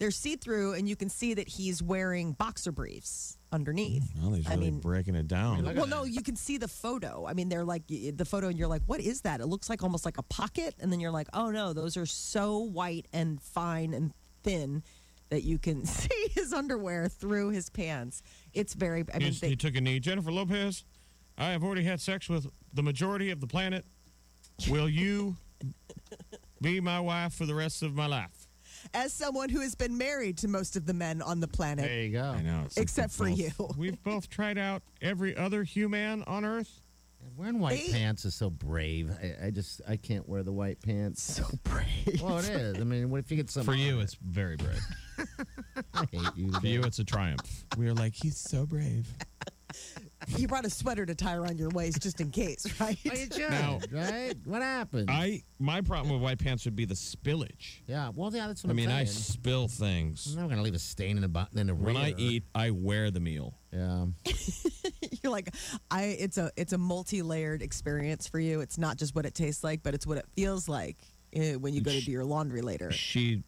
Through. 0.00 0.04
They're 0.06 0.10
see 0.10 0.36
through, 0.36 0.74
and 0.74 0.88
you 0.88 0.96
can 0.96 1.08
see 1.08 1.34
that 1.34 1.48
he's 1.48 1.82
wearing 1.82 2.32
boxer 2.32 2.72
briefs 2.72 3.38
underneath. 3.52 4.04
Well, 4.20 4.32
he's 4.32 4.46
I 4.46 4.54
really 4.54 4.70
mean- 4.70 4.80
breaking 4.80 5.14
it 5.14 5.28
down. 5.28 5.64
Well, 5.74 5.86
no, 5.86 6.04
you 6.04 6.22
can 6.22 6.36
see 6.36 6.58
the 6.58 6.68
photo. 6.68 7.26
I 7.26 7.34
mean, 7.34 7.48
they're 7.48 7.64
like 7.64 7.86
the 7.88 8.24
photo, 8.24 8.48
and 8.48 8.58
you're 8.58 8.68
like, 8.68 8.82
what 8.86 9.00
is 9.00 9.20
that? 9.22 9.40
It 9.40 9.46
looks 9.46 9.68
like 9.68 9.82
almost 9.82 10.04
like 10.04 10.18
a 10.18 10.22
pocket. 10.22 10.74
And 10.80 10.90
then 10.92 11.00
you're 11.00 11.10
like, 11.10 11.28
oh 11.32 11.50
no, 11.50 11.72
those 11.72 11.96
are 11.96 12.06
so 12.06 12.58
white 12.58 13.06
and 13.12 13.40
fine 13.40 13.92
and 13.94 14.12
thin 14.42 14.82
that 15.28 15.42
you 15.42 15.58
can 15.58 15.84
see 15.86 16.28
his 16.34 16.52
underwear 16.52 17.08
through 17.08 17.50
his 17.50 17.70
pants. 17.70 18.22
It's 18.52 18.74
very, 18.74 19.04
I 19.14 19.18
mean, 19.18 19.34
they, 19.40 19.50
he 19.50 19.56
took 19.56 19.76
a 19.76 19.80
knee. 19.80 20.00
Jennifer 20.00 20.32
Lopez, 20.32 20.84
I 21.38 21.50
have 21.50 21.62
already 21.62 21.84
had 21.84 22.00
sex 22.00 22.28
with 22.28 22.46
the 22.72 22.82
majority 22.82 23.30
of 23.30 23.40
the 23.40 23.46
planet. 23.46 23.84
Will 24.68 24.88
you 24.88 25.36
be 26.60 26.80
my 26.80 27.00
wife 27.00 27.32
for 27.32 27.46
the 27.46 27.54
rest 27.54 27.82
of 27.82 27.94
my 27.94 28.06
life? 28.06 28.39
As 28.94 29.12
someone 29.12 29.48
who 29.48 29.60
has 29.60 29.74
been 29.74 29.96
married 29.98 30.38
to 30.38 30.48
most 30.48 30.76
of 30.76 30.86
the 30.86 30.94
men 30.94 31.22
on 31.22 31.40
the 31.40 31.48
planet. 31.48 31.84
There 31.86 32.02
you 32.02 32.12
go. 32.12 32.24
I 32.24 32.42
know. 32.42 32.62
it's 32.66 32.76
Except 32.76 33.12
for 33.12 33.28
both- 33.28 33.38
you. 33.38 33.50
We've 33.76 34.02
both 34.02 34.28
tried 34.28 34.58
out 34.58 34.82
every 35.02 35.36
other 35.36 35.62
human 35.62 36.22
on 36.24 36.44
Earth. 36.44 36.80
Wearing 37.36 37.58
white 37.60 37.78
They- 37.86 37.92
pants 37.92 38.24
is 38.24 38.34
so 38.34 38.48
brave. 38.50 39.10
I, 39.22 39.46
I 39.46 39.50
just 39.50 39.80
I 39.88 39.96
can't 39.96 40.26
wear 40.28 40.42
the 40.42 40.52
white 40.52 40.80
pants. 40.82 41.22
So 41.22 41.44
brave. 41.64 42.20
Well, 42.22 42.38
it 42.38 42.48
is. 42.48 42.80
I 42.80 42.84
mean, 42.84 43.10
what 43.10 43.18
if 43.20 43.30
you 43.30 43.36
get 43.36 43.50
some 43.50 43.64
For 43.64 43.74
you, 43.74 44.00
it's 44.00 44.14
very 44.14 44.56
brave. 44.56 44.80
I 45.94 46.06
hate 46.10 46.28
you. 46.36 46.50
For 46.52 46.66
you, 46.66 46.82
it's 46.82 46.98
a 46.98 47.04
triumph. 47.04 47.64
We 47.76 47.88
are 47.88 47.94
like, 47.94 48.14
he's 48.14 48.38
so 48.38 48.64
brave. 48.66 49.06
You 50.36 50.46
brought 50.48 50.66
a 50.66 50.70
sweater 50.70 51.06
to 51.06 51.14
tie 51.14 51.34
around 51.34 51.58
your 51.58 51.70
waist 51.70 52.02
just 52.02 52.20
in 52.20 52.30
case, 52.30 52.66
right? 52.80 52.98
Well, 53.04 53.14
you 53.18 53.26
should, 53.32 53.50
Now- 53.50 53.78
right? 53.90 54.34
What 54.44 54.60
happened? 54.62 55.10
I 55.10 55.42
my 55.58 55.80
problem 55.80 56.12
with 56.12 56.22
white 56.22 56.38
pants 56.38 56.64
would 56.66 56.76
be 56.76 56.84
the 56.84 56.94
spillage. 56.94 57.80
yeah. 57.86 58.10
Well, 58.14 58.30
yeah, 58.34 58.46
that's 58.46 58.62
what 58.62 58.68
I 58.68 58.72
am 58.72 58.76
mean, 58.76 58.90
I 58.90 59.04
saying. 59.04 59.16
spill 59.18 59.68
things. 59.68 60.26
I'm 60.34 60.40
not 60.42 60.50
gonna 60.50 60.62
leave 60.62 60.74
a 60.74 60.78
stain 60.78 61.16
in 61.16 61.22
the 61.22 61.28
button 61.28 61.58
in 61.58 61.66
the 61.68 61.74
When 61.74 61.96
I 61.96 62.08
rear. 62.08 62.14
eat, 62.18 62.44
I 62.54 62.70
wear 62.70 63.10
the 63.10 63.20
meal. 63.20 63.54
Yeah. 63.72 64.06
You're 65.22 65.32
like, 65.32 65.54
I. 65.90 66.04
It's 66.04 66.38
a 66.38 66.50
it's 66.56 66.72
a 66.72 66.78
multi-layered 66.78 67.62
experience 67.62 68.26
for 68.26 68.38
you. 68.40 68.60
It's 68.60 68.78
not 68.78 68.96
just 68.96 69.14
what 69.14 69.26
it 69.26 69.34
tastes 69.34 69.62
like, 69.64 69.82
but 69.82 69.94
it's 69.94 70.06
what 70.06 70.18
it 70.18 70.26
feels 70.34 70.68
like 70.68 70.96
eh, 71.34 71.54
when 71.56 71.74
you 71.74 71.80
go 71.80 71.90
to 71.92 72.00
do 72.00 72.10
your 72.10 72.24
laundry 72.24 72.62
later. 72.62 72.90
She 72.90 73.42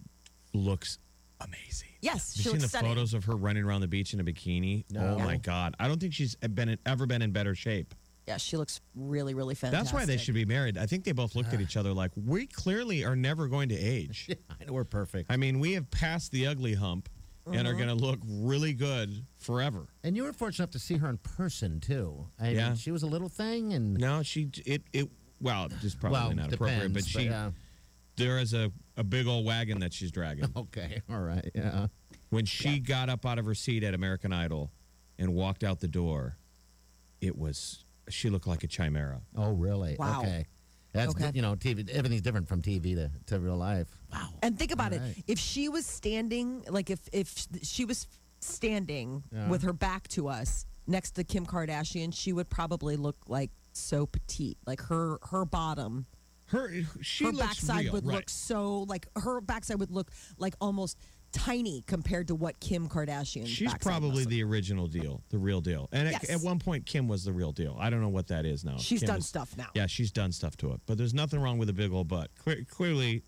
looks 0.55 0.99
amazing. 1.47 1.89
Yes, 2.01 2.33
Have 2.33 2.37
you 2.39 2.43
she 2.43 2.43
seen 2.43 2.53
looks 2.53 2.63
the 2.65 2.69
stunning. 2.69 2.91
photos 2.91 3.15
of 3.15 3.25
her 3.25 3.37
running 3.37 3.65
around 3.65 3.81
the 3.83 3.89
beach 3.89 4.13
in 4.15 4.21
a 4.21 4.25
bikini? 4.25 4.85
No. 4.91 5.17
Oh 5.17 5.19
my 5.19 5.37
god! 5.37 5.75
I 5.79 5.89
don't 5.89 6.01
think 6.01 6.13
she's 6.15 6.35
been 6.37 6.77
ever 6.87 7.07
been 7.07 7.23
in 7.23 7.31
better 7.33 7.55
shape. 7.55 7.95
Yeah, 8.27 8.37
she 8.37 8.57
looks 8.57 8.81
really 8.95 9.35
really 9.35 9.55
fantastic. 9.55 9.85
That's 9.85 9.93
why 9.93 10.05
they 10.07 10.17
should 10.17 10.35
be 10.35 10.45
married. 10.45 10.79
I 10.79 10.87
think 10.87 11.05
they 11.05 11.13
both 11.13 11.35
looked 11.35 11.53
at 11.53 11.61
each 11.61 11.77
other 11.77 11.93
like, 11.93 12.11
we 12.17 12.47
clearly 12.47 13.05
are 13.05 13.17
never 13.17 13.49
going 13.49 13.69
to 13.71 13.77
age. 13.77 14.29
I 14.61 14.65
know 14.65 14.73
we're 14.75 14.85
perfect. 14.85 15.31
I 15.31 15.37
mean, 15.37 15.59
we 15.61 15.73
have 15.73 15.91
passed 15.91 16.31
the 16.33 16.47
ugly 16.47 16.75
hump 16.75 17.09
and 17.47 17.57
Uh-huh. 17.57 17.71
are 17.71 17.75
going 17.75 17.89
to 17.89 17.95
look 17.95 18.21
really 18.25 18.73
good 18.75 19.27
forever. 19.39 19.89
And 20.05 20.15
you 20.17 20.23
were 20.23 20.33
fortunate 20.33 20.67
enough 20.67 20.71
to 20.73 20.79
see 20.79 20.97
her 20.99 21.09
in 21.09 21.19
person 21.19 21.81
too. 21.81 22.29
I 22.39 22.51
Yeah. 22.51 22.69
mean, 22.69 22.77
she 22.77 22.93
was 22.93 23.03
a 23.03 23.09
little 23.09 23.29
thing, 23.29 23.73
and 23.73 23.95
No, 23.95 24.23
she 24.23 24.49
it 24.67 24.83
it 24.93 25.09
well, 25.41 25.69
just 25.81 25.99
probably 25.99 26.19
well, 26.21 26.31
not 26.37 26.53
appropriate, 26.53 26.93
but 26.93 27.05
depends, 27.05 27.09
she 27.09 27.23
yeah. 27.25 27.51
There 28.17 28.39
is 28.39 28.55
a 28.55 28.71
a 28.97 29.05
big 29.05 29.27
old 29.27 29.45
wagon 29.47 29.81
that 29.81 29.93
she's 29.93 30.11
dragging. 30.11 30.45
Okay, 30.57 31.01
all 31.11 31.21
right, 31.21 31.51
yeah. 31.55 31.87
When 32.31 32.45
she 32.47 32.79
got 32.79 33.09
up 33.09 33.25
out 33.27 33.39
of 33.39 33.45
her 33.47 33.55
seat 33.55 33.83
at 33.85 33.95
American 33.95 34.33
Idol 34.33 34.71
and 35.19 35.35
walked 35.35 35.65
out 35.65 35.81
the 35.81 35.89
door, 35.89 36.37
it 37.21 37.37
was 37.37 37.85
she 38.09 38.31
looked 38.31 38.47
like 38.47 38.65
a 38.65 38.67
chimera. 38.67 39.21
Oh, 39.37 39.53
really? 39.53 39.97
Wow. 39.99 40.21
Okay. 40.21 40.47
That's 40.93 41.15
Okay. 41.15 41.31
you 41.35 41.41
know, 41.41 41.55
TV. 41.55 41.89
Everything's 41.89 42.21
different 42.23 42.49
from 42.49 42.61
TV 42.61 42.95
to, 42.97 43.11
to 43.27 43.41
real 43.41 43.57
life. 43.57 43.89
Wow. 44.13 44.29
And 44.43 44.59
think 44.59 44.73
about 44.73 44.93
All 44.93 44.99
it. 44.99 45.25
If 45.27 45.39
she 45.39 45.69
was 45.71 45.87
standing, 45.87 46.65
like 46.69 46.91
if 46.91 47.01
if 47.13 47.33
she 47.63 47.85
was 47.87 48.07
standing 48.41 49.23
Yeah. 49.33 49.49
with 49.49 49.63
her 49.63 49.73
back 49.73 50.09
to 50.09 50.29
us 50.29 50.67
next 50.87 51.13
to 51.13 51.25
Kim 51.25 51.47
Kardashian, 51.47 52.13
she 52.15 52.33
would 52.33 52.51
probably 52.51 52.97
look 52.97 53.17
like 53.27 53.51
so 53.73 54.05
petite. 54.07 54.59
Like 54.67 54.81
her 54.83 55.19
her 55.31 55.45
bottom, 55.47 56.07
Her 56.53 56.71
she 57.01 57.25
her 57.25 57.33
looks 57.33 57.47
backside 57.47 57.85
real, 57.85 57.93
would 57.95 58.07
right. 58.07 58.15
look 58.17 58.31
so 58.31 58.83
like 58.83 59.07
her 59.17 59.41
backside 59.41 59.81
would 59.81 59.91
look 59.91 60.11
like 60.37 60.55
almost 60.61 60.99
tiny 61.33 61.83
compared 61.87 62.29
to 62.29 62.35
what 62.35 62.61
Kim 62.61 62.91
Kardashian. 62.91 63.47
She's 63.47 63.73
probably 63.81 64.27
the 64.27 64.43
original 64.45 64.87
deal, 64.87 65.23
the 65.31 65.39
real 65.39 65.63
deal. 65.63 65.89
And 65.91 66.07
at, 66.09 66.13
Yes. 66.13 66.31
at 66.31 66.41
one 66.43 66.59
point, 66.59 66.85
Kim 66.85 67.09
was 67.09 67.25
the 67.25 67.33
real 67.33 67.53
deal. 67.53 67.75
I 67.81 67.89
don't 67.89 68.03
know 68.03 68.11
what 68.11 68.27
that 68.29 68.45
is 68.45 68.65
now. 68.67 68.77
She's 68.77 69.01
Kim 69.01 69.07
done 69.07 69.19
is- 69.21 69.27
stuff 69.27 69.57
now. 69.57 69.69
Yeah, 69.75 69.87
she's 69.87 70.13
done 70.13 70.31
stuff 70.31 70.57
to 70.59 70.73
it. 70.73 70.81
But 70.85 70.99
there's 70.99 71.15
nothing 71.15 71.41
wrong 71.41 71.57
with 71.57 71.71
a 71.71 71.73
big 71.73 71.91
old 71.91 72.07
butt. 72.09 72.31
Cle- 72.45 72.65
clearly, 72.69 73.23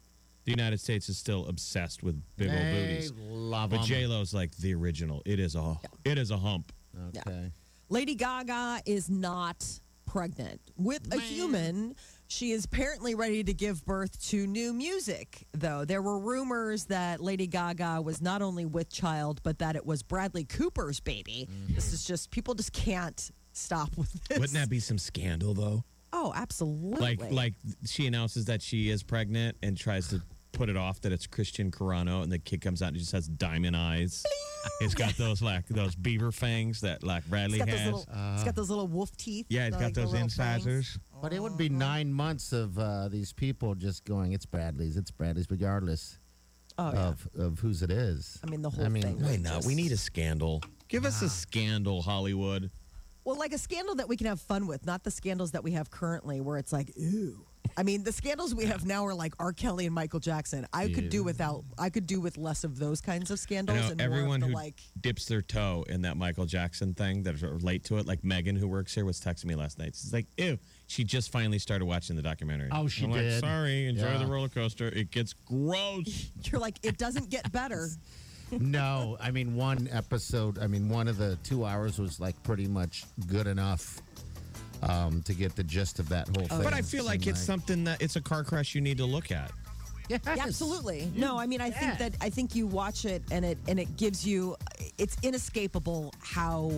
the 0.44 0.50
United 0.50 0.80
States 0.80 1.08
is 1.08 1.16
still 1.16 1.46
obsessed 1.46 2.02
with 2.02 2.20
big 2.36 2.50
old 2.50 2.58
They 2.58 2.72
booties. 2.98 3.12
love 3.30 3.70
But 3.70 3.80
'em. 3.80 3.86
J 3.86 4.06
Lo's 4.06 4.34
like 4.34 4.54
the 4.58 4.74
original. 4.74 5.22
It 5.24 5.40
is 5.40 5.54
a 5.54 5.78
it 6.04 6.18
is 6.18 6.30
a 6.30 6.36
hump. 6.36 6.74
Okay. 7.16 7.50
Lady 7.88 8.14
Gaga 8.16 8.82
is 8.84 9.08
not 9.08 9.64
pregnant 10.04 10.60
with 10.76 11.10
a 11.14 11.18
human. 11.20 11.96
She 12.34 12.50
is 12.50 12.64
apparently 12.64 13.14
ready 13.14 13.44
to 13.44 13.54
give 13.54 13.86
birth 13.86 14.20
to 14.30 14.44
new 14.44 14.72
music, 14.72 15.46
though. 15.52 15.84
There 15.84 16.02
were 16.02 16.18
rumors 16.18 16.86
that 16.86 17.20
Lady 17.20 17.46
Gaga 17.46 18.02
was 18.02 18.20
not 18.20 18.42
only 18.42 18.64
with 18.64 18.90
child, 18.90 19.40
but 19.44 19.60
that 19.60 19.76
it 19.76 19.86
was 19.86 20.02
Bradley 20.02 20.42
Cooper's 20.42 20.98
baby. 20.98 21.48
Mm. 21.48 21.76
This 21.76 21.92
is 21.92 22.04
just, 22.04 22.32
people 22.32 22.54
just 22.54 22.72
can't 22.72 23.30
stop 23.52 23.96
with 23.96 24.12
this. 24.24 24.40
Wouldn't 24.40 24.58
that 24.58 24.68
be 24.68 24.80
some 24.80 24.98
scandal 24.98 25.54
though? 25.54 25.84
Oh, 26.12 26.32
absolutely. 26.34 27.00
Like 27.00 27.32
like 27.32 27.54
she 27.86 28.08
announces 28.08 28.46
that 28.46 28.62
she 28.62 28.90
is 28.90 29.04
pregnant 29.04 29.56
and 29.62 29.76
tries 29.76 30.08
to 30.08 30.20
put 30.54 30.68
it 30.70 30.76
off 30.76 31.00
that 31.02 31.12
it's 31.12 31.26
Christian 31.26 31.70
Carino 31.70 32.22
and 32.22 32.32
the 32.32 32.38
kid 32.38 32.60
comes 32.60 32.80
out 32.82 32.88
and 32.88 32.96
just 32.98 33.12
has 33.12 33.26
diamond 33.28 33.76
eyes. 33.76 34.24
It's 34.80 34.94
got 34.94 35.14
those 35.18 35.42
like 35.42 35.66
those 35.68 35.94
beaver 35.94 36.32
fangs 36.32 36.80
that 36.80 37.02
like 37.02 37.24
Bradley 37.26 37.58
it's 37.60 37.66
got, 37.66 37.70
those 37.72 37.80
has. 37.80 37.86
little, 37.92 38.34
it's 38.34 38.44
got 38.44 38.54
those 38.54 38.70
little 38.70 38.88
wolf 38.88 39.14
teeth. 39.16 39.46
yeah, 39.50 39.66
it's 39.66 39.76
the- 39.76 39.80
got 39.80 39.84
like 39.86 39.94
those 39.94 40.04
little 40.12 40.28
fangs. 40.28 40.38
incisors. 40.66 40.98
But 41.20 41.32
it 41.32 41.42
would 41.42 41.56
be 41.58 41.68
nine 41.68 42.12
months 42.12 42.52
of 42.52 42.78
uh, 42.78 43.08
these 43.08 43.32
people 43.32 43.74
just 43.74 44.04
going, 44.04 44.32
"It's 44.32 44.46
Bradley's, 44.46 44.96
it's 44.96 45.10
Bradley's," 45.10 45.46
regardless 45.50 46.18
Oh, 46.78 46.92
yeah. 46.92 47.08
of 47.08 47.28
of 47.38 47.58
whose 47.60 47.82
it 47.82 47.90
is. 47.90 48.38
I 48.46 48.50
mean, 48.50 48.62
the 48.62 48.70
whole 48.70 48.84
I 48.84 48.88
mean, 48.88 49.02
thing. 49.02 49.22
Wait, 49.22 49.40
no, 49.40 49.56
just- 49.56 49.66
we 49.66 49.74
need 49.74 49.92
a 49.92 49.96
scandal. 49.96 50.62
Give 50.88 51.04
us 51.04 51.20
a 51.22 51.28
scandal, 51.28 52.02
Hollywood. 52.02 52.70
Well, 53.24 53.36
like 53.38 53.52
a 53.54 53.58
scandal 53.58 53.94
that 53.96 54.08
we 54.08 54.16
can 54.18 54.26
have 54.26 54.40
fun 54.40 54.66
with, 54.66 54.84
not 54.84 55.02
the 55.02 55.10
scandals 55.10 55.52
that 55.52 55.64
we 55.64 55.72
have 55.72 55.90
currently, 55.90 56.40
where 56.42 56.58
it's 56.58 56.72
like, 56.72 56.90
ooh. 56.98 57.46
I 57.76 57.82
mean, 57.82 58.04
the 58.04 58.12
scandals 58.12 58.54
we 58.54 58.66
have 58.66 58.86
now 58.86 59.04
are 59.06 59.14
like 59.14 59.34
R. 59.40 59.52
Kelly 59.52 59.86
and 59.86 59.94
Michael 59.94 60.20
Jackson. 60.20 60.66
I 60.72 60.88
could 60.88 61.08
do 61.08 61.24
without. 61.24 61.64
I 61.78 61.90
could 61.90 62.06
do 62.06 62.20
with 62.20 62.38
less 62.38 62.62
of 62.62 62.78
those 62.78 63.00
kinds 63.00 63.30
of 63.30 63.38
scandals 63.40 63.80
know 63.80 63.88
and 63.90 64.00
everyone 64.00 64.40
more 64.40 64.48
of 64.50 64.54
who 64.54 64.54
like. 64.54 64.80
dips 65.00 65.24
their 65.26 65.42
toe 65.42 65.84
in 65.88 66.02
that 66.02 66.16
Michael 66.16 66.46
Jackson 66.46 66.94
thing 66.94 67.24
that 67.24 67.40
relate 67.42 67.82
to 67.84 67.96
it, 67.98 68.06
like 68.06 68.22
Megan, 68.22 68.54
who 68.54 68.68
works 68.68 68.94
here, 68.94 69.04
was 69.04 69.20
texting 69.20 69.46
me 69.46 69.54
last 69.56 69.78
night. 69.78 69.94
She's 69.96 70.12
like, 70.12 70.26
"Ew." 70.36 70.58
She 70.86 71.02
just 71.02 71.32
finally 71.32 71.58
started 71.58 71.86
watching 71.86 72.14
the 72.14 72.22
documentary. 72.22 72.68
Oh, 72.70 72.86
she 72.86 73.04
I'm 73.06 73.10
like, 73.10 73.20
did? 73.22 73.40
Sorry, 73.40 73.86
enjoy 73.88 74.04
Yeah. 74.04 74.18
the 74.18 74.26
roller 74.26 74.48
coaster. 74.48 74.88
It 74.88 75.10
gets 75.10 75.32
gross. 75.32 76.30
You're 76.44 76.60
like, 76.60 76.76
it 76.82 76.98
doesn't 76.98 77.30
get 77.30 77.50
better. 77.50 77.88
no, 78.52 79.16
I 79.20 79.30
mean 79.30 79.56
one 79.56 79.88
episode. 79.90 80.58
I 80.58 80.66
mean 80.68 80.88
one 80.88 81.08
of 81.08 81.16
the 81.16 81.36
two 81.42 81.64
hours 81.64 81.98
was 81.98 82.20
like 82.20 82.40
pretty 82.42 82.68
much 82.68 83.04
good 83.26 83.46
enough 83.46 84.00
um, 84.88 85.22
to 85.22 85.34
get 85.34 85.56
the 85.56 85.64
gist 85.64 85.98
of 85.98 86.08
that 86.08 86.28
whole 86.36 86.46
thing. 86.46 86.62
but 86.62 86.72
I 86.74 86.82
feel 86.82 87.04
like 87.04 87.20
And, 87.20 87.28
it's 87.28 87.40
something 87.40 87.84
that 87.84 88.02
it's 88.02 88.16
a 88.16 88.20
car 88.20 88.44
crash 88.44 88.74
you 88.74 88.80
need 88.80 88.98
to 88.98 89.04
look 89.06 89.30
at. 89.32 89.50
Yes. 90.08 90.20
Yeah, 90.26 90.36
absolutely. 90.38 91.10
No, 91.16 91.38
I 91.38 91.46
mean, 91.46 91.62
I 91.62 91.70
think 91.70 91.96
that 91.98 92.12
I 92.20 92.28
think 92.28 92.54
you 92.54 92.66
watch 92.66 93.06
it 93.06 93.22
and 93.30 93.42
it 93.44 93.56
and 93.68 93.80
it 93.80 93.96
gives 93.96 94.26
you. 94.26 94.54
It's 94.98 95.16
inescapable 95.22 96.12
how 96.20 96.70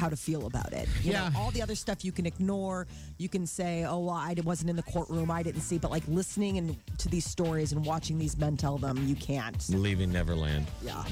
how 0.00 0.08
to 0.08 0.16
feel 0.16 0.46
about 0.46 0.72
it. 0.72 0.88
You 1.02 1.12
Yeah. 1.12 1.28
know, 1.28 1.38
all 1.38 1.50
the 1.50 1.60
other 1.60 1.74
stuff 1.74 2.04
you 2.04 2.10
can 2.10 2.24
ignore. 2.24 2.86
You 3.18 3.28
can 3.28 3.46
say, 3.46 3.84
"Oh, 3.84 3.98
well, 3.98 4.14
I 4.14 4.34
wasn't 4.42 4.70
in 4.70 4.76
the 4.76 4.82
courtroom. 4.82 5.30
I 5.30 5.42
didn't 5.42 5.60
see." 5.60 5.76
But 5.78 5.90
like 5.90 6.02
listening 6.08 6.56
and 6.56 6.76
to 6.98 7.08
these 7.08 7.26
stories 7.26 7.72
and 7.72 7.84
watching 7.84 8.18
these 8.18 8.36
men 8.38 8.56
tell 8.56 8.78
them, 8.78 9.06
you 9.06 9.14
can't. 9.14 9.68
Leaving 9.68 10.10
Neverland. 10.10 10.66
Yeah. 10.82 11.04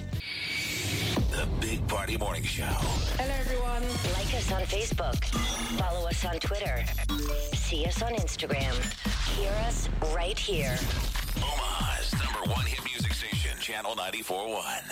The 1.32 1.46
Big 1.60 1.86
Party 1.86 2.16
Morning 2.16 2.42
Show. 2.42 2.64
Hello, 2.64 3.34
everyone. 3.40 3.82
Like 4.14 4.32
us 4.34 4.50
on 4.50 4.62
Facebook. 4.62 5.22
Follow 5.78 6.08
us 6.08 6.24
on 6.24 6.38
Twitter. 6.40 6.82
See 7.54 7.84
us 7.84 8.00
on 8.02 8.12
Instagram. 8.14 8.74
Hear 9.36 9.52
us 9.68 9.88
right 10.14 10.38
here. 10.38 10.78
Omaha's 11.36 12.12
number 12.14 12.50
one 12.50 12.64
hit 12.64 12.82
music 12.84 13.12
station, 13.12 13.58
Channel 13.60 13.94
94.1. 13.96 14.82